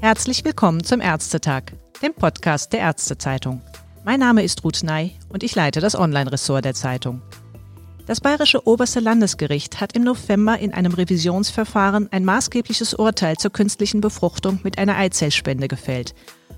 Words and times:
Herzlich 0.00 0.44
willkommen 0.44 0.84
zum 0.84 1.00
Ärztetag, 1.00 1.72
dem 2.02 2.12
Podcast 2.12 2.72
der 2.72 2.80
Ärztezeitung. 2.80 3.62
Mein 4.04 4.20
Name 4.20 4.42
ist 4.42 4.62
Ruth 4.62 4.82
Ney 4.82 5.12
und 5.30 5.42
ich 5.42 5.54
leite 5.54 5.80
das 5.80 5.94
Online-Ressort 5.98 6.64
der 6.64 6.74
Zeitung. 6.74 7.22
Das 8.06 8.20
Bayerische 8.20 8.66
Oberste 8.66 9.00
Landesgericht 9.00 9.80
hat 9.80 9.96
im 9.96 10.04
November 10.04 10.58
in 10.58 10.74
einem 10.74 10.92
Revisionsverfahren 10.92 12.12
ein 12.12 12.26
maßgebliches 12.26 12.92
Urteil 12.92 13.38
zur 13.38 13.50
künstlichen 13.50 14.02
Befruchtung 14.02 14.60
mit 14.62 14.76
einer 14.76 14.96
Eizellspende 14.96 15.68
gefällt. 15.68 16.14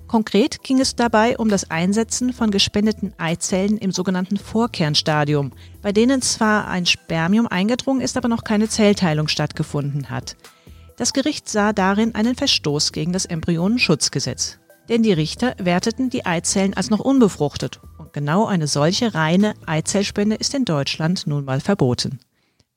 Konkret 0.07 0.62
ging 0.62 0.80
es 0.80 0.95
dabei 0.95 1.36
um 1.36 1.48
das 1.48 1.70
Einsetzen 1.70 2.32
von 2.32 2.50
gespendeten 2.50 3.12
Eizellen 3.18 3.77
im 3.79 3.91
sogenannten 3.91 4.36
Vorkernstadium, 4.36 5.52
bei 5.82 5.93
denen 5.93 6.23
zwar 6.23 6.68
ein 6.68 6.86
Spermium 6.86 7.48
eingedrungen 7.48 8.01
ist, 8.01 8.16
aber 8.16 8.28
noch 8.28 8.45
keine 8.45 8.69
Zellteilung 8.69 9.27
stattgefunden 9.27 10.09
hat. 10.09 10.37
Das 10.97 11.12
Gericht 11.12 11.48
sah 11.48 11.73
darin 11.73 12.14
einen 12.14 12.37
Verstoß 12.37 12.92
gegen 12.92 13.12
das 13.12 13.27
Embryonenschutzgesetz. 13.27 14.59
Denn 14.88 15.02
die 15.02 15.12
Richter 15.12 15.55
werteten 15.59 16.11
die 16.11 16.25
Eizellen 16.25 16.75
als 16.75 16.91
noch 16.91 17.00
unbefruchtet. 17.00 17.80
Und 17.98 18.12
genau 18.12 18.47
eine 18.47 18.69
solche 18.69 19.14
reine 19.14 19.55
Eizellspende 19.66 20.36
ist 20.36 20.55
in 20.55 20.64
Deutschland 20.64 21.27
nun 21.27 21.45
mal 21.45 21.61
verboten. 21.61 22.20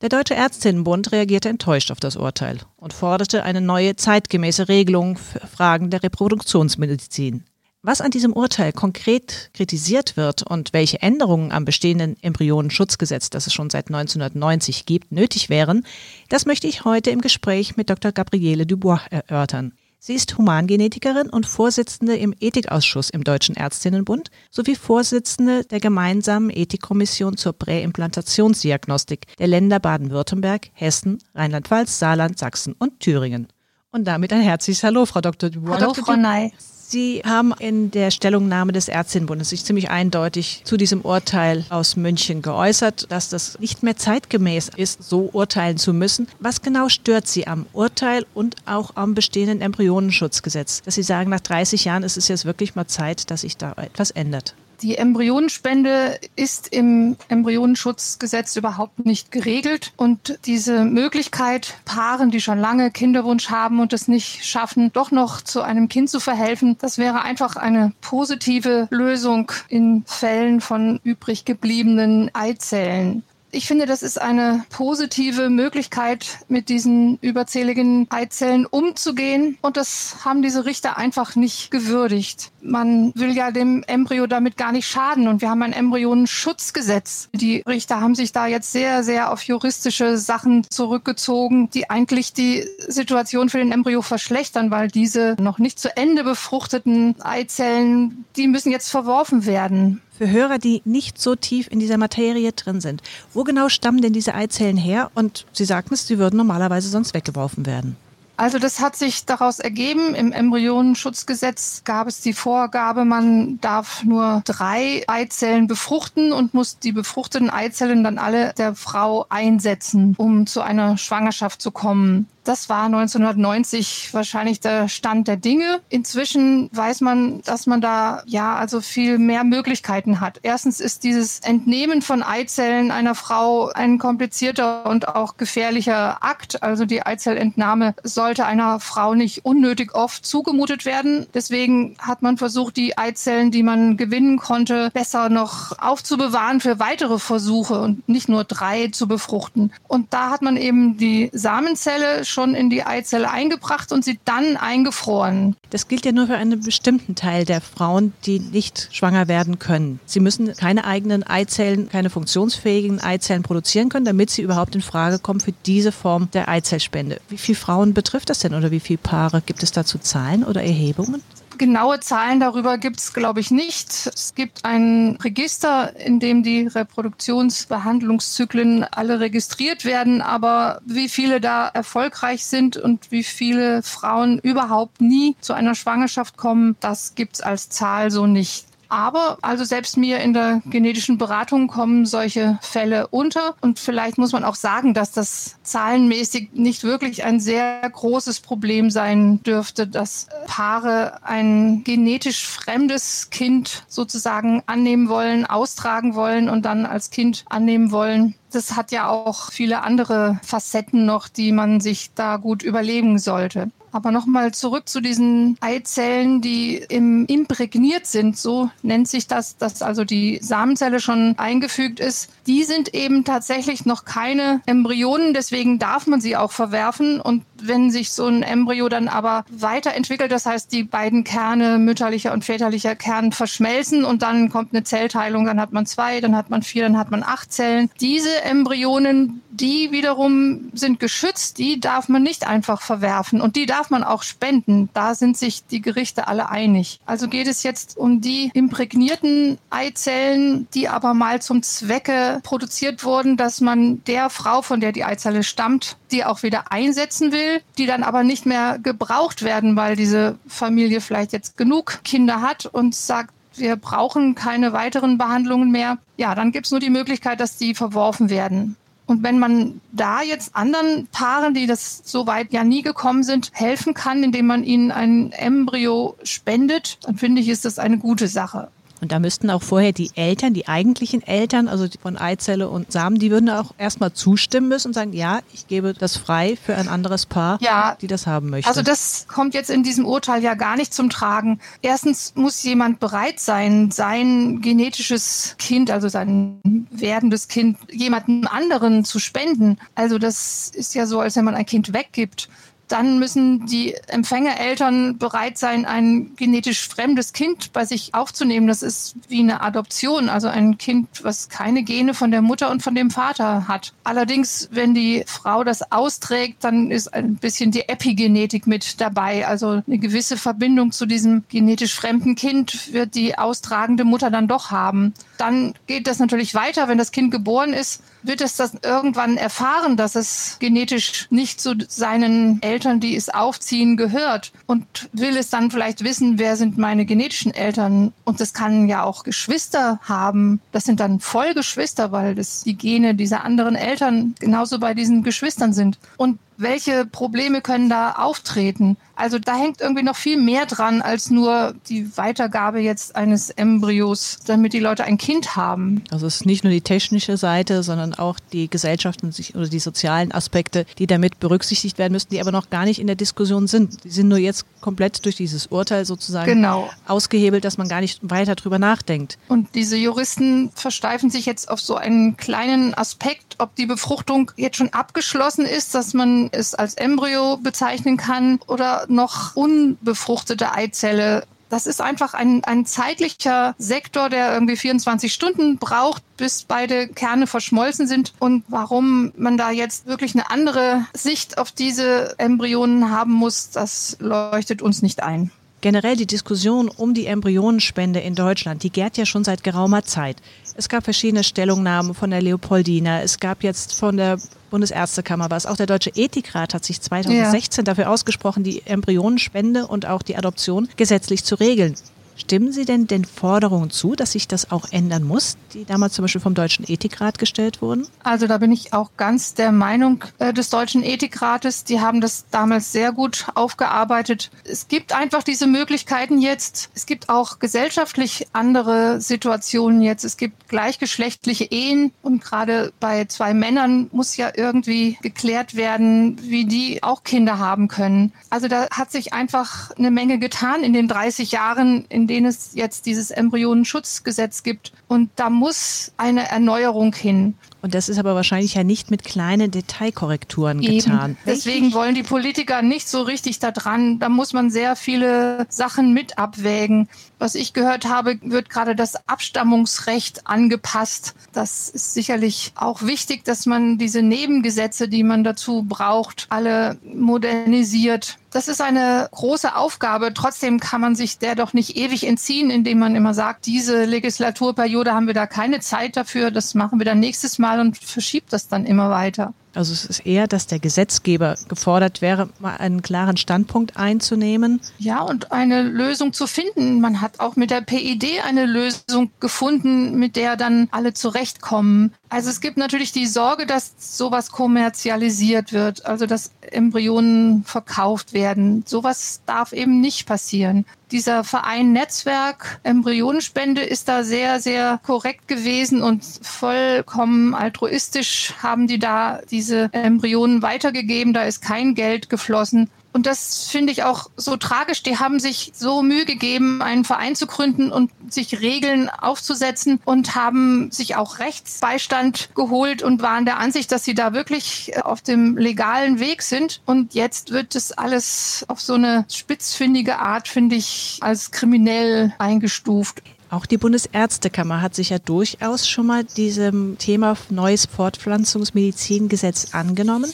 Der 0.02 0.08
Deutsche 0.08 0.34
Ärztinnenbund 0.34 1.12
reagierte 1.12 1.49
enttäuscht 1.49 1.91
auf 1.91 1.99
das 1.99 2.16
Urteil 2.16 2.59
und 2.77 2.94
forderte 2.94 3.44
eine 3.44 3.59
neue 3.59 3.98
zeitgemäße 3.98 4.70
Regelung 4.70 5.17
für 5.17 5.45
Fragen 5.45 5.90
der 5.90 6.03
Reproduktionsmedizin. 6.03 7.44
Was 7.81 7.99
an 7.99 8.09
diesem 8.09 8.31
Urteil 8.31 8.71
konkret 8.71 9.52
kritisiert 9.54 10.16
wird 10.16 10.43
und 10.43 10.71
welche 10.71 11.02
Änderungen 11.02 11.52
am 11.52 11.66
bestehenden 11.66 12.16
Embryonenschutzgesetz, 12.21 13.30
das 13.30 13.48
es 13.48 13.54
schon 13.54 13.70
seit 13.70 13.88
1990 13.88 14.85
gibt, 14.85 15.12
nötig 15.12 15.49
wären, 15.49 15.85
das 16.29 16.45
möchte 16.45 16.68
ich 16.68 16.85
heute 16.85 17.10
im 17.10 17.20
Gespräch 17.20 17.76
mit 17.76 17.90
Dr. 17.90 18.13
Gabriele 18.13 18.66
Dubois 18.66 19.01
erörtern. 19.10 19.73
Sie 20.01 20.13
ist 20.13 20.37
Humangenetikerin 20.37 21.29
und 21.29 21.45
Vorsitzende 21.45 22.15
im 22.15 22.33
Ethikausschuss 22.39 23.09
im 23.09 23.25
Deutschen 23.25 23.55
Ärztinnenbund 23.55 24.31
sowie 24.49 24.75
Vorsitzende 24.75 25.65
der 25.65 25.81
gemeinsamen 25.81 26.49
Ethikkommission 26.49 27.35
zur 27.35 27.51
Präimplantationsdiagnostik 27.51 29.25
der 29.37 29.47
Länder 29.47 29.81
Baden-Württemberg, 29.81 30.70
Hessen, 30.71 31.17
Rheinland-Pfalz, 31.35 31.99
Saarland, 31.99 32.39
Sachsen 32.39 32.75
und 32.79 33.01
Thüringen. 33.01 33.47
Und 33.91 34.05
damit 34.05 34.31
ein 34.31 34.39
herzliches 34.39 34.83
Hallo, 34.83 35.05
Frau 35.05 35.20
Dr. 35.20 35.49
Dubois. 35.49 35.81
Hallo, 35.81 35.93
Frau 35.93 36.15
Ney. 36.15 36.53
Sie 36.91 37.21
haben 37.23 37.54
in 37.59 37.91
der 37.91 38.09
Stellungnahme 38.09 38.71
des 38.71 38.87
Ärztinnenbundes 38.87 39.49
sich 39.49 39.63
ziemlich 39.63 39.91
eindeutig 39.91 40.62
zu 40.63 40.76
diesem 40.76 41.01
Urteil 41.01 41.63
aus 41.70 41.95
München 41.95 42.41
geäußert, 42.41 43.12
dass 43.12 43.29
das 43.29 43.59
nicht 43.59 43.84
mehr 43.84 43.95
zeitgemäß 43.95 44.71
ist, 44.76 45.04
so 45.04 45.29
urteilen 45.32 45.77
zu 45.77 45.93
müssen. 45.93 46.27
Was 46.40 46.63
genau 46.63 46.90
stört 46.90 47.27
Sie 47.27 47.45
am 47.45 47.67
Urteil 47.73 48.26
und 48.34 48.55
auch 48.65 48.95
am 48.95 49.13
bestehenden 49.13 49.62
Embryonenschutzgesetz? 49.62 50.82
Dass 50.82 50.95
Sie 50.95 51.04
sagen, 51.04 51.29
nach 51.29 51.41
30 51.41 51.85
Jahren 51.85 52.01
ist 52.01 52.17
es 52.17 52.27
jetzt 52.27 52.45
wirklich 52.45 52.73
mal 52.73 52.87
Zeit, 52.87 53.29
dass 53.29 53.41
sich 53.41 53.55
da 53.55 53.73
etwas 53.73 54.10
ändert. 54.10 54.55
Die 54.82 54.98
Embryonenspende 54.98 56.20
ist 56.35 56.70
im 56.70 57.18
Embryonenschutzgesetz 57.27 58.55
überhaupt 58.55 59.05
nicht 59.05 59.32
geregelt. 59.32 59.91
Und 59.98 60.40
diese 60.46 60.85
Möglichkeit, 60.85 61.76
Paaren, 61.85 62.32
die 62.32 62.41
schon 62.41 62.60
lange 62.60 62.91
Kinderwunsch 62.91 63.50
haben 63.50 63.80
und 63.80 63.91
es 63.94 64.07
nicht 64.07 64.46
schaffen, 64.46 64.91
doch 64.94 65.12
noch 65.12 65.41
zu 65.41 65.62
einem 65.62 65.90
Kind 65.90 66.09
zu 66.09 66.19
verhelfen, 66.19 66.78
das 66.80 66.97
wäre 66.97 67.24
einfach 67.24 67.56
eine 67.56 67.94
positive 68.02 68.88
Lösung 68.90 69.52
in 69.68 70.03
Fällen 70.06 70.62
von 70.62 71.00
übrig 71.03 71.46
gebliebenen 71.46 72.31
Eizellen. 72.34 73.24
Ich 73.51 73.66
finde, 73.66 73.88
das 73.88 74.03
ist 74.03 74.22
eine 74.22 74.63
positive 74.69 75.50
Möglichkeit, 75.50 76.39
mit 76.50 76.69
diesen 76.69 77.17
überzähligen 77.22 78.05
Eizellen 78.11 78.67
umzugehen. 78.67 79.57
Und 79.61 79.75
das 79.75 80.17
haben 80.23 80.44
diese 80.44 80.66
Richter 80.66 80.97
einfach 80.97 81.35
nicht 81.35 81.71
gewürdigt. 81.71 82.51
Man 82.61 83.11
will 83.15 83.35
ja 83.35 83.49
dem 83.49 83.83
Embryo 83.88 84.27
damit 84.27 84.55
gar 84.55 84.71
nicht 84.71 84.88
schaden. 84.88 85.27
Und 85.27 85.41
wir 85.41 85.49
haben 85.49 85.63
ein 85.63 85.73
Embryonenschutzgesetz. 85.73 87.29
Die 87.33 87.63
Richter 87.67 88.01
haben 88.01 88.13
sich 88.13 88.31
da 88.31 88.45
jetzt 88.45 88.71
sehr, 88.71 89.03
sehr 89.03 89.31
auf 89.31 89.41
juristische 89.41 90.17
Sachen 90.17 90.63
zurückgezogen, 90.69 91.71
die 91.71 91.89
eigentlich 91.89 92.33
die 92.33 92.67
Situation 92.88 93.49
für 93.49 93.57
den 93.57 93.71
Embryo 93.71 94.03
verschlechtern, 94.03 94.69
weil 94.69 94.89
diese 94.89 95.35
noch 95.39 95.57
nicht 95.57 95.79
zu 95.79 95.95
Ende 95.97 96.23
befruchteten 96.23 97.15
Eizellen, 97.21 98.25
die 98.35 98.47
müssen 98.47 98.71
jetzt 98.71 98.89
verworfen 98.89 99.47
werden. 99.47 100.01
Für 100.19 100.30
Hörer, 100.30 100.57
die 100.57 100.81
nicht 100.84 101.18
so 101.18 101.38
tief 101.38 101.69
in 101.72 101.80
dieser 101.80 101.97
Materie 101.97 102.52
drin 102.52 102.81
sind, 102.81 103.02
wo 103.34 103.46
genau 103.46 103.69
stammen 103.69 104.02
denn 104.02 104.12
diese 104.12 104.34
Eizellen 104.34 104.75
her? 104.75 105.12
Und 105.16 105.46
Sie 105.53 105.63
sagten 105.63 105.94
es, 105.94 106.07
sie 106.07 106.18
würden 106.19 106.35
normalerweise 106.35 106.90
sonst 106.90 107.13
weggeworfen 107.13 107.66
werden. 107.66 107.96
Also 108.35 108.59
das 108.59 108.81
hat 108.81 108.97
sich 108.97 109.25
daraus 109.25 109.59
ergeben. 109.59 110.16
Im 110.16 110.34
Embryonenschutzgesetz 110.34 111.84
gab 111.85 112.07
es 112.07 112.19
die 112.19 112.34
Vorgabe, 112.34 113.06
man 113.06 113.62
darf 113.62 114.03
nur 114.03 114.41
drei 114.44 115.06
Eizellen 115.07 115.68
befruchten 115.68 116.34
und 116.34 116.53
muss 116.53 116.80
die 116.80 116.91
befruchteten 116.91 117.50
Eizellen 117.50 118.03
dann 118.03 118.18
alle 118.18 118.53
der 118.57 118.75
Frau 118.75 119.25
einsetzen, 119.30 120.16
um 120.18 120.47
zu 120.47 120.59
einer 120.59 120.97
Schwangerschaft 120.97 121.62
zu 121.62 121.72
kommen. 121.72 122.28
Das 122.44 122.69
war 122.69 122.85
1990 122.85 124.13
wahrscheinlich 124.13 124.59
der 124.59 124.88
Stand 124.88 125.27
der 125.27 125.38
Dinge. 125.38 125.81
Inzwischen 125.89 126.69
weiß 126.73 127.01
man, 127.01 127.41
dass 127.41 127.67
man 127.67 127.81
da 127.81 128.23
ja 128.25 128.55
also 128.55 128.81
viel 128.81 129.19
mehr 129.19 129.44
Möglichkeiten 129.44 130.19
hat. 130.19 130.39
Erstens 130.44 130.79
ist 130.79 131.03
dieses 131.03 131.39
Entnehmen 131.39 132.01
von 132.01 132.23
Eizellen 132.23 132.91
einer 132.91 133.16
Frau 133.16 133.69
ein 133.69 133.97
komplizierter 134.00 134.85
und 134.85 135.07
auch 135.07 135.38
gefährlicher 135.38 136.23
Akt. 136.23 136.63
Also 136.63 136.85
die 136.85 137.05
Eizellentnahme 137.05 137.94
sollte 138.03 138.45
einer 138.45 138.79
Frau 138.79 139.13
nicht 139.16 139.45
unnötig 139.45 139.94
oft 139.94 140.25
zugemutet 140.25 140.85
werden. 140.85 141.27
Deswegen 141.33 141.95
hat 142.00 142.21
man 142.21 142.38
versucht, 142.38 142.77
die 142.77 142.97
Eizellen, 142.97 143.51
die 143.51 143.63
man 143.63 143.97
gewinnen 143.97 144.38
konnte, 144.38 144.89
besser 144.94 145.29
noch 145.29 145.77
aufzubewahren 145.79 146.61
für 146.61 146.79
weitere 146.79 147.19
Versuche 147.19 147.81
und 147.81 148.07
nicht 148.07 148.29
nur 148.29 148.44
drei 148.44 148.88
zu 148.88 149.07
befruchten. 149.07 149.71
Und 149.88 150.13
da 150.13 150.29
hat 150.29 150.41
man 150.41 150.57
eben 150.57 150.97
die 150.97 151.29
Samenzelle 151.33 152.25
schon 152.29 152.56
in 152.56 152.69
die 152.69 152.84
Eizelle 152.84 153.31
eingebracht 153.31 153.91
und 153.91 154.06
sie 154.06 154.19
dann 154.25 154.57
eingefroren. 154.57 155.56
Das 155.69 155.88
gilt 155.88 156.06
ja 156.06 156.12
nur 156.12 156.28
für 156.28 156.35
einen 156.35 156.59
bestimmten 156.62 157.16
Teil 157.16 157.45
der 157.45 157.62
Frauen, 157.62 158.13
die 158.25 158.40
nicht 158.40 158.90
schwanger 158.91 159.28
werden 159.28 159.59
können. 159.59 160.00
Sie 160.06 160.19
müssen 160.19 160.56
keine 160.56 160.85
eigenen 160.85 161.23
Eizellen, 161.23 161.89
keine 161.89 162.09
funktionsfähigen 162.09 163.01
Eizellen 163.01 163.44
produzieren 163.44 163.89
können, 163.89 164.06
damit 164.06 164.29
sie 164.29 164.41
überhaupt 164.41 164.75
in 164.75 164.81
Frage 164.81 165.19
kommen 165.19 165.39
für 165.39 165.53
diese 165.66 165.91
Form 165.91 166.29
der 166.31 166.50
Eizellspende. 166.50 167.19
Wie 167.29 167.38
viele 167.38 167.57
Frauen 167.57 167.94
betrifft 167.94 168.29
das 168.29 168.39
denn 168.39 168.53
oder 168.53 168.72
wie 168.72 168.79
viele 168.79 169.00
Paare? 169.00 169.41
Gibt 169.45 169.63
es 169.63 169.72
dazu 169.72 169.97
Zahlen 169.97 170.44
oder 170.44 170.63
Erhebungen? 170.63 171.22
Genaue 171.59 171.99
Zahlen 171.99 172.39
darüber 172.39 172.79
gibt 172.79 172.99
es, 172.99 173.13
glaube 173.13 173.41
ich, 173.41 173.51
nicht. 173.51 174.07
Es 174.07 174.33
gibt 174.33 174.65
ein 174.65 175.19
Register, 175.21 175.95
in 175.97 176.19
dem 176.19 176.41
die 176.41 176.65
Reproduktionsbehandlungszyklen 176.65 178.83
alle 178.85 179.19
registriert 179.19 179.85
werden, 179.85 180.23
aber 180.23 180.81
wie 180.85 181.09
viele 181.09 181.39
da 181.39 181.67
erfolgreich 181.67 182.45
sind 182.45 182.77
und 182.77 183.11
wie 183.11 183.23
viele 183.23 183.83
Frauen 183.83 184.39
überhaupt 184.39 185.01
nie 185.01 185.35
zu 185.41 185.53
einer 185.53 185.75
Schwangerschaft 185.75 186.37
kommen, 186.37 186.75
das 186.79 187.13
gibt 187.13 187.35
es 187.35 187.41
als 187.41 187.69
Zahl 187.69 188.09
so 188.09 188.25
nicht. 188.25 188.65
Aber 188.89 189.37
also 189.43 189.63
selbst 189.63 189.97
mir 189.97 190.19
in 190.19 190.33
der 190.33 190.61
genetischen 190.65 191.19
Beratung 191.19 191.67
kommen 191.67 192.07
solche 192.07 192.57
Fälle 192.61 193.07
unter. 193.07 193.53
Und 193.61 193.77
vielleicht 193.77 194.17
muss 194.17 194.31
man 194.31 194.43
auch 194.43 194.55
sagen, 194.55 194.95
dass 194.95 195.11
das 195.11 195.58
zahlenmäßig 195.69 196.50
nicht 196.53 196.84
wirklich 196.84 197.24
ein 197.24 197.40
sehr 197.40 197.90
großes 197.90 198.40
Problem 198.40 198.90
sein 198.90 199.41
dürfte, 199.44 199.88
dass 199.88 200.28
Paare 200.47 201.24
ein 201.24 201.84
genetisch 201.84 202.47
fremdes 202.47 203.30
Kind 203.30 203.84
sozusagen 203.88 204.63
annehmen 204.66 205.09
wollen, 205.09 205.46
austragen 205.46 206.16
wollen 206.16 206.50
und 206.50 206.66
dann 206.66 206.85
als 206.85 207.12
Kind 207.12 207.46
annehmen 207.50 207.91
wollen. 207.91 208.35
Das 208.52 208.75
hat 208.75 208.92
ja 208.92 209.07
auch 209.07 209.51
viele 209.51 209.83
andere 209.83 210.39
Facetten 210.44 211.06
noch, 211.06 211.27
die 211.27 211.51
man 211.51 211.80
sich 211.80 212.12
da 212.15 212.38
gut 212.38 212.63
überlegen 212.63 213.19
sollte. 213.19 213.72
Aber 213.92 214.12
nochmal 214.12 214.54
zurück 214.54 214.88
zu 214.88 215.01
diesen 215.01 215.57
Eizellen, 215.62 216.42
die 216.42 216.75
im 216.75 217.25
imprägniert 217.25 218.06
sind, 218.06 218.38
so 218.38 218.69
nennt 218.81 219.07
sich 219.07 219.27
das, 219.27 219.57
dass 219.57 219.81
also 219.81 220.04
die 220.04 220.39
Samenzelle 220.42 221.00
schon 221.00 221.36
eingefügt 221.38 222.00
ist. 222.00 222.30
Die 222.45 222.63
sind 222.63 222.94
eben 222.94 223.24
tatsächlich 223.24 223.86
noch 223.86 224.06
keine 224.06 224.62
Embryonen, 224.65 225.33
deswegen 225.33 225.58
deswegen 225.59 225.77
darf 225.77 226.07
man 226.07 226.21
sie 226.21 226.38
auch 226.38 226.53
verwerfen. 226.53 227.19
Und 227.19 227.44
wenn 227.61 227.91
sich 227.91 228.11
so 228.11 228.27
ein 228.27 228.44
Embryo 228.44 228.88
dann 228.88 229.09
aber 229.09 229.44
weiterentwickelt, 229.50 230.31
das 230.31 230.45
heißt, 230.45 230.71
die 230.71 230.83
beiden 230.83 231.25
Kerne, 231.25 231.77
mütterlicher 231.77 232.31
und 232.31 232.45
väterlicher 232.45 232.95
Kern, 232.95 233.33
verschmelzen 233.33 234.06
und 234.06 234.21
dann 234.21 234.50
kommt 234.50 234.73
eine 234.73 234.85
Zellteilung, 234.85 235.45
dann 235.45 235.59
hat 235.59 235.73
man 235.73 235.85
zwei, 235.85 236.21
dann 236.21 236.38
hat 236.38 236.50
man 236.50 236.63
vier, 236.63 236.83
dann 236.83 236.97
hat 236.97 237.11
man 237.11 237.23
acht 237.23 237.51
Zellen. 237.51 237.89
Diese 238.00 238.44
Embryonen, 238.44 239.41
die 239.51 239.91
wiederum 239.91 240.69
sind 240.73 241.01
geschützt, 241.01 241.57
die 241.57 241.81
darf 241.81 242.07
man 242.07 242.23
nicht 242.23 242.47
einfach 242.47 242.81
verwerfen 242.81 243.41
und 243.41 243.57
die 243.57 243.65
darf 243.65 243.89
man 243.89 244.05
auch 244.05 244.23
spenden. 244.23 244.88
Da 244.94 245.13
sind 245.13 245.38
sich 245.38 245.65
die 245.65 245.81
Gerichte 245.81 246.29
alle 246.29 246.50
einig. 246.50 247.01
Also 247.05 247.27
geht 247.27 247.47
es 247.47 247.63
jetzt 247.63 247.97
um 247.97 248.21
die 248.21 248.51
imprägnierten 248.53 249.57
Eizellen, 249.69 250.69
die 250.73 250.88
aber 250.88 251.13
mal 251.13 251.41
zum 251.41 251.62
Zwecke 251.62 252.39
produziert 252.44 253.03
wurden, 253.03 253.35
dass 253.35 253.59
man 253.59 254.01
der 254.05 254.29
Frau, 254.29 254.62
von 254.62 254.79
der 254.79 254.94
die 254.94 255.03
Eizelle 255.03 255.44
stammt, 255.50 255.98
die 256.12 256.24
auch 256.24 256.44
wieder 256.44 256.72
einsetzen 256.72 257.31
will, 257.31 257.62
die 257.78 257.86
dann 257.86 258.04
aber 258.04 258.24
nicht 258.24 258.46
mehr 258.46 258.80
gebraucht 258.81 259.42
werden, 259.42 259.75
weil 259.75 259.96
diese 259.96 260.38
Familie 260.48 261.01
vielleicht 261.01 261.34
jetzt 261.34 261.57
genug 261.57 262.00
Kinder 262.04 262.42
hat 262.42 262.66
und 262.66 262.96
sagt, 262.96 263.34
wir 263.56 263.75
brauchen 263.75 264.36
keine 264.36 264.74
weiteren 264.74 265.18
Behandlungen 265.18 265.72
mehr. 265.72 265.98
Ja, 266.18 266.36
dann 266.36 266.51
gibt 266.51 266.68
es 266.68 266.72
nur 266.72 266.80
die 266.80 266.90
Möglichkeit, 266.90 267.40
dass 267.40 267.57
die 267.57 267.75
verworfen 267.75 268.30
werden. 268.30 268.78
Und 269.06 269.24
wenn 269.24 269.40
man 269.40 269.81
da 269.92 270.22
jetzt 270.22 270.56
anderen 270.56 271.07
Paaren, 271.12 271.56
die 271.56 271.66
das 271.66 272.04
so 272.06 272.28
weit 272.28 272.54
ja 272.54 272.63
nie 272.63 272.84
gekommen 272.84 273.24
sind, 273.24 273.50
helfen 273.54 273.96
kann, 273.96 274.24
indem 274.24 274.46
man 274.46 274.63
ihnen 274.63 274.92
ein 274.92 275.31
Embryo 275.31 276.16
spendet, 276.22 277.00
dann 277.01 277.18
finde 277.18 277.42
ich, 277.42 277.50
ist 277.50 277.66
das 277.66 277.80
eine 277.80 277.98
gute 277.98 278.28
Sache. 278.28 278.69
Und 279.01 279.12
da 279.12 279.19
müssten 279.19 279.50
auch 279.50 279.63
vorher 279.63 279.92
die 279.92 280.12
Eltern, 280.16 280.54
die 280.54 280.68
eigentlichen 280.68 281.22
Eltern, 281.22 281.68
also 281.68 281.88
von 282.01 282.18
Eizelle 282.18 282.69
und 282.69 282.92
Samen, 282.92 283.18
die 283.18 283.31
würden 283.31 283.50
auch 283.50 283.74
erstmal 283.78 284.13
zustimmen 284.13 284.68
müssen 284.68 284.90
und 284.90 284.94
sagen, 284.94 285.13
ja, 285.13 285.40
ich 285.54 285.68
gebe 285.68 285.94
das 285.94 286.18
frei 286.18 286.57
für 286.62 286.75
ein 286.75 286.88
anderes 286.88 287.25
Paar, 287.25 287.57
ja, 287.62 287.98
die 288.01 288.07
das 288.07 288.28
haben 288.28 288.50
möchte. 288.50 288.68
Also 288.68 288.81
das 288.81 289.25
kommt 289.28 289.54
jetzt 289.54 289.69
in 289.69 289.84
diesem 289.84 290.06
Urteil 290.06 290.44
ja 290.44 290.56
gar 290.56 290.75
nicht 290.75 290.94
zum 290.94 291.10
Tragen. 291.10 291.60
Erstens 291.81 292.34
muss 292.36 292.62
jemand 292.63 293.00
bereit 293.00 293.40
sein, 293.40 293.92
sein 293.92 294.62
genetisches 294.62 295.56
Kind, 295.57 295.92
also 295.92 296.10
sein 296.10 296.88
werdendes 296.92 297.48
Kind, 297.48 297.78
jemandem 297.92 298.48
anderen 298.48 299.06
zu 299.06 299.19
spenden. 299.19 299.78
Also 299.96 300.18
das 300.18 300.72
ist 300.74 300.96
ja 300.96 301.06
so, 301.06 301.19
als 301.19 301.36
wenn 301.36 301.46
man 301.46 301.56
ein 301.56 301.66
Kind 301.66 301.94
weggibt 301.94 302.50
dann 302.89 303.19
müssen 303.19 303.68
die 303.68 303.95
Empfängereltern 304.07 305.18
bereit 305.19 305.57
sein, 305.57 305.86
ein 305.86 306.36
genetisch 306.36 306.88
fremdes 306.88 307.33
Kind 307.33 307.71
bei 307.71 307.86
sich 307.86 308.15
aufzunehmen. 308.15 308.68
Das 308.68 308.81
ist 308.81 309.15
wie 309.27 309.39
eine 309.39 309.62
Adoption, 309.62 310.27
also 310.27 310.47
ein 310.47 310.77
Kind, 310.80 311.07
was 311.24 311.50
keine 311.50 311.83
Gene 311.83 312.15
von 312.15 312.31
der 312.31 312.41
Mutter 312.41 312.71
und 312.71 312.81
von 312.81 312.95
dem 312.95 313.12
Vater 313.12 313.68
hat. 313.68 313.94
Allerdings, 314.03 314.69
wenn 314.71 314.95
die 314.95 315.24
Frau 315.27 315.63
das 315.63 315.91
austrägt, 315.91 316.63
dann 316.63 316.89
ist 316.89 317.13
ein 317.13 317.36
bisschen 317.36 317.69
die 317.69 317.88
Epigenetik 317.88 318.65
mit 318.65 319.00
dabei. 319.00 319.47
Also 319.47 319.83
eine 319.86 320.00
gewisse 320.00 320.36
Verbindung 320.36 320.91
zu 320.91 321.06
diesem 321.06 321.44
genetisch 321.47 321.94
fremden 321.94 322.33
Kind 322.33 322.91
wird 322.91 323.13
die 323.13 323.38
austragende 323.38 324.03
Mutter 324.03 324.31
dann 324.31 324.47
doch 324.47 324.71
haben. 324.71 325.13
Dann 325.38 325.75
geht 325.86 326.07
das 326.07 326.18
natürlich 326.18 326.56
weiter, 326.56 326.88
wenn 326.88 326.97
das 326.97 327.12
Kind 327.12 327.30
geboren 327.30 327.74
ist 327.74 328.01
wird 328.24 328.42
es 328.42 328.56
das 328.56 328.74
irgendwann 328.83 329.38
erfahren, 329.38 329.98
dass 329.98 330.16
es 330.16 330.57
genetisch 330.60 331.27
nicht 331.30 331.62
zu 331.62 331.75
seinen 331.88 332.62
Eltern, 332.62 333.00
die 333.00 333.16
es 333.16 333.30
aufziehen, 333.30 333.98
gehört 333.98 334.51
und 334.66 335.10
will 335.13 335.38
es 335.38 335.50
dann 335.50 335.71
vielleicht 335.71 336.04
wissen, 336.04 336.39
wer 336.39 336.56
sind 336.56 336.77
meine 336.77 337.06
genetischen 337.06 337.54
Eltern. 337.54 338.13
Und 338.24 338.39
das 338.39 338.54
kann 338.54 338.88
ja 338.88 339.04
auch 339.04 339.24
Geschwister 339.24 340.00
haben. 340.04 340.62
Das 340.71 340.83
sind 340.83 341.00
dann 341.00 341.19
Vollgeschwister, 341.19 342.12
weil 342.12 342.36
das 342.36 342.63
die 342.63 342.75
Gene 342.75 343.16
dieser 343.16 343.44
anderen 343.44 343.75
Eltern 343.75 344.36
genauso 344.39 344.80
bei 344.80 344.94
diesen 344.94 345.24
Geschwistern 345.24 345.74
sind. 345.74 346.00
Und 346.18 346.39
welche 346.57 347.06
Probleme 347.06 347.62
können 347.62 347.89
da 347.89 348.12
auftreten? 348.12 348.98
Also 349.19 349.38
da 349.38 349.56
hängt 349.56 349.81
irgendwie 349.81 350.04
noch 350.04 350.16
viel 350.16 350.38
mehr 350.38 350.66
dran 350.66 351.01
als 351.01 351.30
nur 351.30 351.75
die 351.89 352.18
Weitergabe 352.18 352.80
jetzt 352.80 353.16
eines 353.16 353.50
Embryos, 353.50 354.39
damit 354.45 354.74
die 354.74 354.80
Leute 354.80 355.04
ein 355.04 355.18
Kind 355.18 355.56
haben. 355.56 356.04
Also 356.10 356.25
es 356.25 356.38
ist 356.38 356.45
nicht 356.45 356.63
nur 356.63 356.71
die 356.71 356.81
technische 356.81 357.36
Seite, 357.36 357.83
sondern 357.83 358.13
auch 358.13 358.39
die 358.54 358.69
Gesellschaften 358.69 359.33
oder 359.56 359.68
die 359.68 359.80
sozialen 359.80 360.31
Aspekte, 360.31 360.86
die 360.98 361.07
damit 361.07 361.39
berücksichtigt 361.39 361.98
werden 361.98 362.13
müssen, 362.13 362.30
die 362.31 362.39
aber 362.39 362.51
noch 362.51 362.69
gar 362.69 362.86
nicht 362.86 363.00
in 363.00 363.07
der 363.07 363.18
Diskussion 363.18 363.68
sind. 363.68 364.04
Die 364.06 364.10
sind 364.10 364.30
nur 364.30 364.38
jetzt 364.38 364.66
komplett 364.80 365.25
durch 365.25 365.36
dieses 365.36 365.68
Urteil 365.68 366.06
sozusagen 366.06 366.54
genau. 366.54 366.89
ausgehebelt, 367.06 367.65
dass 367.65 367.77
man 367.77 367.89
gar 367.89 368.00
nicht 368.00 368.19
weiter 368.22 368.56
drüber 368.56 368.80
nachdenkt. 368.80 369.38
Und 369.50 369.75
diese 369.75 369.98
Juristen 369.98 370.72
versteifen 370.74 371.30
sich 371.30 371.45
jetzt 371.45 371.69
auf 371.69 371.81
so 371.81 371.95
einen 371.95 372.38
kleinen 372.38 372.94
Aspekt, 372.94 373.56
ob 373.57 373.75
die 373.75 373.86
Befruchtung 373.86 374.51
jetzt 374.56 374.77
schon 374.77 374.94
abgeschlossen 374.94 375.65
ist, 375.65 375.94
dass 375.94 376.13
man 376.13 376.50
es 376.54 376.74
als 376.74 376.94
Embryo 376.94 377.57
bezeichnen 377.57 378.15
kann 378.15 378.60
oder 378.68 379.06
noch 379.09 379.56
unbefruchtete 379.56 380.73
Eizelle. 380.73 381.45
Das 381.69 381.85
ist 381.85 382.01
einfach 382.01 382.33
ein, 382.33 382.63
ein 382.63 382.85
zeitlicher 382.85 383.75
Sektor, 383.77 384.29
der 384.29 384.53
irgendwie 384.53 384.75
24 384.75 385.31
Stunden 385.31 385.77
braucht, 385.77 386.23
bis 386.35 386.63
beide 386.63 387.07
Kerne 387.07 387.45
verschmolzen 387.45 388.07
sind. 388.07 388.33
Und 388.39 388.63
warum 388.67 389.31
man 389.38 389.57
da 389.57 389.69
jetzt 389.69 390.07
wirklich 390.07 390.33
eine 390.33 390.50
andere 390.50 391.06
Sicht 391.13 391.59
auf 391.59 391.71
diese 391.71 392.33
Embryonen 392.39 393.11
haben 393.11 393.33
muss, 393.33 393.69
das 393.69 394.17
leuchtet 394.19 394.81
uns 394.81 395.03
nicht 395.03 395.21
ein. 395.21 395.51
Generell 395.81 396.17
die 396.17 396.25
Diskussion 396.25 396.89
um 396.89 397.13
die 397.13 397.25
Embryonenspende 397.25 398.19
in 398.19 398.35
Deutschland, 398.35 398.83
die 398.83 398.89
gärt 398.89 399.17
ja 399.17 399.25
schon 399.25 399.45
seit 399.45 399.63
geraumer 399.63 400.03
Zeit. 400.03 400.35
Es 400.75 400.89
gab 400.89 401.05
verschiedene 401.05 401.43
Stellungnahmen 401.43 402.13
von 402.13 402.31
der 402.31 402.41
Leopoldina, 402.41 403.21
es 403.21 403.39
gab 403.39 403.63
jetzt 403.63 403.93
von 403.93 404.17
der 404.17 404.39
Bundesärztekammer 404.71 405.49
was. 405.49 405.65
Auch 405.65 405.77
der 405.77 405.85
Deutsche 405.85 406.11
Ethikrat 406.15 406.73
hat 406.73 406.83
sich 406.83 406.99
2016 406.99 407.81
ja. 407.81 407.85
dafür 407.85 408.09
ausgesprochen, 408.09 408.63
die 408.63 408.85
Embryonenspende 408.85 409.87
und 409.87 410.05
auch 410.05 410.21
die 410.21 410.35
Adoption 410.35 410.89
gesetzlich 410.97 411.45
zu 411.45 411.55
regeln. 411.55 411.95
Stimmen 412.39 412.71
Sie 412.71 412.86
denn 412.86 413.06
den 413.06 413.25
Forderungen 413.25 413.89
zu, 413.89 414.15
dass 414.15 414.31
sich 414.31 414.47
das 414.47 414.71
auch 414.71 414.91
ändern 414.91 415.24
muss, 415.24 415.57
die 415.74 415.83
damals 415.83 416.13
zum 416.13 416.24
Beispiel 416.24 416.39
vom 416.39 416.53
Deutschen 416.53 416.86
Ethikrat 416.88 417.38
gestellt 417.38 417.81
wurden? 417.81 418.07
Also 418.24 418.47
da 418.47 418.57
bin 418.57 418.71
ich 418.71 418.94
auch 418.94 419.12
ganz 419.18 419.56
der 419.56 419.74
Meinung 419.74 420.24
äh, 420.39 420.53
des 420.53 420.69
Deutschen 420.69 421.03
Ethikrates. 421.03 421.83
Die 421.83 422.00
haben 422.00 422.21
das 422.21 422.45
damals 422.50 422.94
sehr 422.94 423.12
gut 423.12 423.47
aufgearbeitet. 423.56 424.51
Es 424.63 424.88
gibt 424.88 425.13
einfach 425.13 425.44
diese 425.44 425.68
Möglichkeiten 425.68 426.39
jetzt. 426.39 426.89
Es 426.95 427.06
gibt 427.06 427.27
auch 427.27 427.59
gesellschaftlich 427.59 428.47
andere 428.53 429.19
Situationen 429.19 430.01
jetzt. 430.01 430.24
Es 430.24 430.38
gibt 430.38 430.69
gleichgeschlechtliche 430.69 431.65
Ehen 431.65 432.13
und 432.21 432.41
gerade 432.41 432.94
bei 433.01 433.25
zwei 433.25 433.53
Männern 433.53 434.07
muss 434.13 434.38
ja 434.38 434.50
irgendwie 434.56 435.18
geklärt 435.21 435.75
werden, 435.75 436.38
wie 436.41 436.65
die 436.65 437.03
auch 437.03 437.24
Kinder 437.24 437.59
haben 437.59 437.89
können. 437.89 438.31
Also 438.50 438.69
da 438.69 438.88
hat 438.91 439.12
sich 439.12 439.33
einfach 439.33 439.91
eine 439.97 440.09
Menge 440.09 440.39
getan 440.39 440.83
in 440.83 440.94
den 440.94 441.09
30 441.09 441.51
Jahren, 441.51 442.06
in 442.07 442.28
denen 442.29 442.45
es 442.45 442.71
jetzt 442.73 443.05
dieses 443.05 443.31
Embryonenschutzgesetz 443.31 444.63
gibt. 444.63 444.93
Und 445.07 445.29
da 445.35 445.49
muss 445.49 446.13
eine 446.17 446.49
Erneuerung 446.49 447.13
hin. 447.13 447.55
Und 447.81 447.93
das 447.93 448.09
ist 448.09 448.17
aber 448.17 448.35
wahrscheinlich 448.35 448.73
ja 448.73 448.83
nicht 448.83 449.09
mit 449.09 449.23
kleinen 449.23 449.71
Detailkorrekturen 449.71 450.81
Eben. 450.81 450.97
getan. 450.97 451.37
Deswegen 451.45 451.93
wollen 451.93 452.13
die 452.13 452.23
Politiker 452.23 452.81
nicht 452.81 453.07
so 453.07 453.21
richtig 453.21 453.59
da 453.59 453.71
dran. 453.71 454.19
Da 454.19 454.27
muss 454.27 454.51
man 454.51 454.69
sehr 454.69 454.95
viele 454.95 455.65
Sachen 455.69 456.13
mit 456.13 456.37
abwägen. 456.37 457.07
Was 457.37 457.55
ich 457.55 457.71
gehört 457.71 458.05
habe, 458.05 458.37
wird 458.41 458.69
gerade 458.69 458.95
das 458.95 459.27
Abstammungsrecht 459.29 460.45
angepasst. 460.45 461.35
Das 461.53 461.89
ist 461.89 462.13
sicherlich 462.13 462.73
auch 462.75 463.03
wichtig, 463.03 463.45
dass 463.45 463.65
man 463.65 463.97
diese 463.97 464.21
Nebengesetze, 464.21 465.07
die 465.07 465.24
man 465.24 465.45
dazu 465.45 465.83
braucht, 465.83 466.48
alle 466.50 466.98
modernisiert. 467.03 468.38
Das 468.51 468.68
ist 468.68 468.82
eine 468.82 469.29
große 469.32 469.75
Aufgabe. 469.75 470.34
Trotzdem 470.34 470.79
kann 470.79 471.01
man 471.01 471.15
sich 471.15 471.38
der 471.38 471.56
doch 471.56 471.74
nicht 471.74 471.96
ewig 471.96 472.25
entziehen, 472.25 472.72
indem 472.72 473.00
man 473.00 473.15
immer 473.15 473.34
sagt, 473.34 473.68
diese 473.68 474.06
Legislaturperiode 474.06 475.13
haben 475.13 475.27
wir 475.27 475.36
da 475.36 475.46
keine 475.46 475.82
Zeit 475.82 476.18
dafür. 476.18 476.50
Das 476.50 476.74
machen 476.74 477.00
wir 477.00 477.06
dann 477.06 477.20
nächstes 477.20 477.60
Mal 477.60 477.79
und 477.79 477.98
verschiebt 477.98 478.51
das 478.51 478.68
dann 478.68 478.86
immer 478.86 479.12
weiter. 479.12 479.53
Also 479.79 479.93
es 479.93 480.03
ist 480.03 480.25
eher, 480.25 480.45
dass 480.48 480.67
der 480.67 480.79
Gesetzgeber 480.79 481.55
gefordert 481.69 482.21
wäre, 482.21 482.50
mal 482.59 482.75
einen 482.75 483.01
klaren 483.01 483.38
Standpunkt 483.38 483.95
einzunehmen. 483.95 484.81
Ja, 484.98 485.21
und 485.21 485.53
eine 485.53 485.83
Lösung 485.83 486.33
zu 486.33 486.48
finden. 486.48 487.00
Man 487.00 487.21
hat 487.21 487.39
auch 487.39 487.55
mit 487.55 487.71
der 487.71 487.79
PID 487.79 488.43
eine 488.45 488.65
Lösung 488.65 489.31
gefunden, 489.39 490.19
mit 490.19 490.36
der 490.36 490.57
dann 490.57 490.89
alle 490.91 491.13
zurechtkommen. 491.13 492.13
Also 492.27 492.50
es 492.50 492.59
gibt 492.59 492.75
natürlich 492.75 493.13
die 493.13 493.25
Sorge, 493.25 493.65
dass 493.65 493.93
sowas 493.98 494.51
kommerzialisiert 494.51 495.71
wird, 495.71 496.05
also 496.05 496.25
dass 496.25 496.51
Embryonen 496.59 497.63
verkauft 497.63 498.33
werden. 498.33 498.83
Sowas 498.86 499.39
darf 499.45 499.71
eben 499.71 500.01
nicht 500.01 500.27
passieren. 500.27 500.86
Dieser 501.12 501.44
Verein 501.44 501.92
Netzwerk 501.92 502.80
Embryonenspende 502.84 503.82
ist 503.82 504.08
da 504.08 504.24
sehr, 504.24 504.60
sehr 504.60 505.00
korrekt 505.01 505.48
gewesen 505.48 506.04
und 506.04 506.24
vollkommen 506.24 507.56
altruistisch 507.56 508.54
haben 508.62 508.86
die 508.86 509.00
da 509.00 509.42
diese 509.50 509.89
Embryonen 509.92 510.62
weitergegeben. 510.62 511.34
Da 511.34 511.44
ist 511.44 511.62
kein 511.62 511.96
Geld 511.96 512.30
geflossen. 512.30 512.89
Und 513.12 513.25
das 513.25 513.68
finde 513.68 513.92
ich 513.92 514.04
auch 514.04 514.30
so 514.38 514.56
tragisch. 514.56 515.01
Die 515.01 515.18
haben 515.18 515.39
sich 515.39 515.72
so 515.75 516.04
Mühe 516.04 516.25
gegeben, 516.25 516.82
einen 516.82 517.06
Verein 517.06 517.36
zu 517.36 517.48
gründen 517.48 517.92
und 517.92 518.12
sich 518.30 518.62
Regeln 518.62 519.10
aufzusetzen 519.10 520.00
und 520.06 520.36
haben 520.36 520.92
sich 520.92 521.16
auch 521.16 521.39
Rechtsbeistand 521.39 522.50
geholt 522.54 523.01
und 523.01 523.22
waren 523.22 523.46
der 523.46 523.58
Ansicht, 523.58 523.92
dass 523.92 524.04
sie 524.04 524.13
da 524.13 524.34
wirklich 524.34 524.96
äh, 524.96 525.00
auf 525.01 525.22
dem 525.22 525.58
legalen 525.58 526.20
Weg 526.20 526.44
sind. 526.44 526.82
Und 526.86 527.16
jetzt 527.16 527.51
wird 527.51 527.74
das 527.74 527.92
alles 527.92 528.63
auf 528.68 528.80
so 528.80 528.94
eine 528.94 529.25
spitzfindige 529.28 530.20
Art, 530.20 530.48
finde 530.48 530.75
ich, 530.75 531.18
als 531.22 531.51
kriminell 531.51 532.34
eingestuft. 532.38 533.24
Auch 533.51 533.66
die 533.66 533.78
Bundesärztekammer 533.78 534.82
hat 534.84 534.94
sich 534.94 535.10
ja 535.10 535.18
durchaus 535.18 535.89
schon 535.89 536.06
mal 536.06 536.24
diesem 536.24 537.00
Thema 537.00 537.36
neues 537.50 537.88
Fortpflanzungsmedizingesetz 537.88 539.74
angenommen 539.74 540.32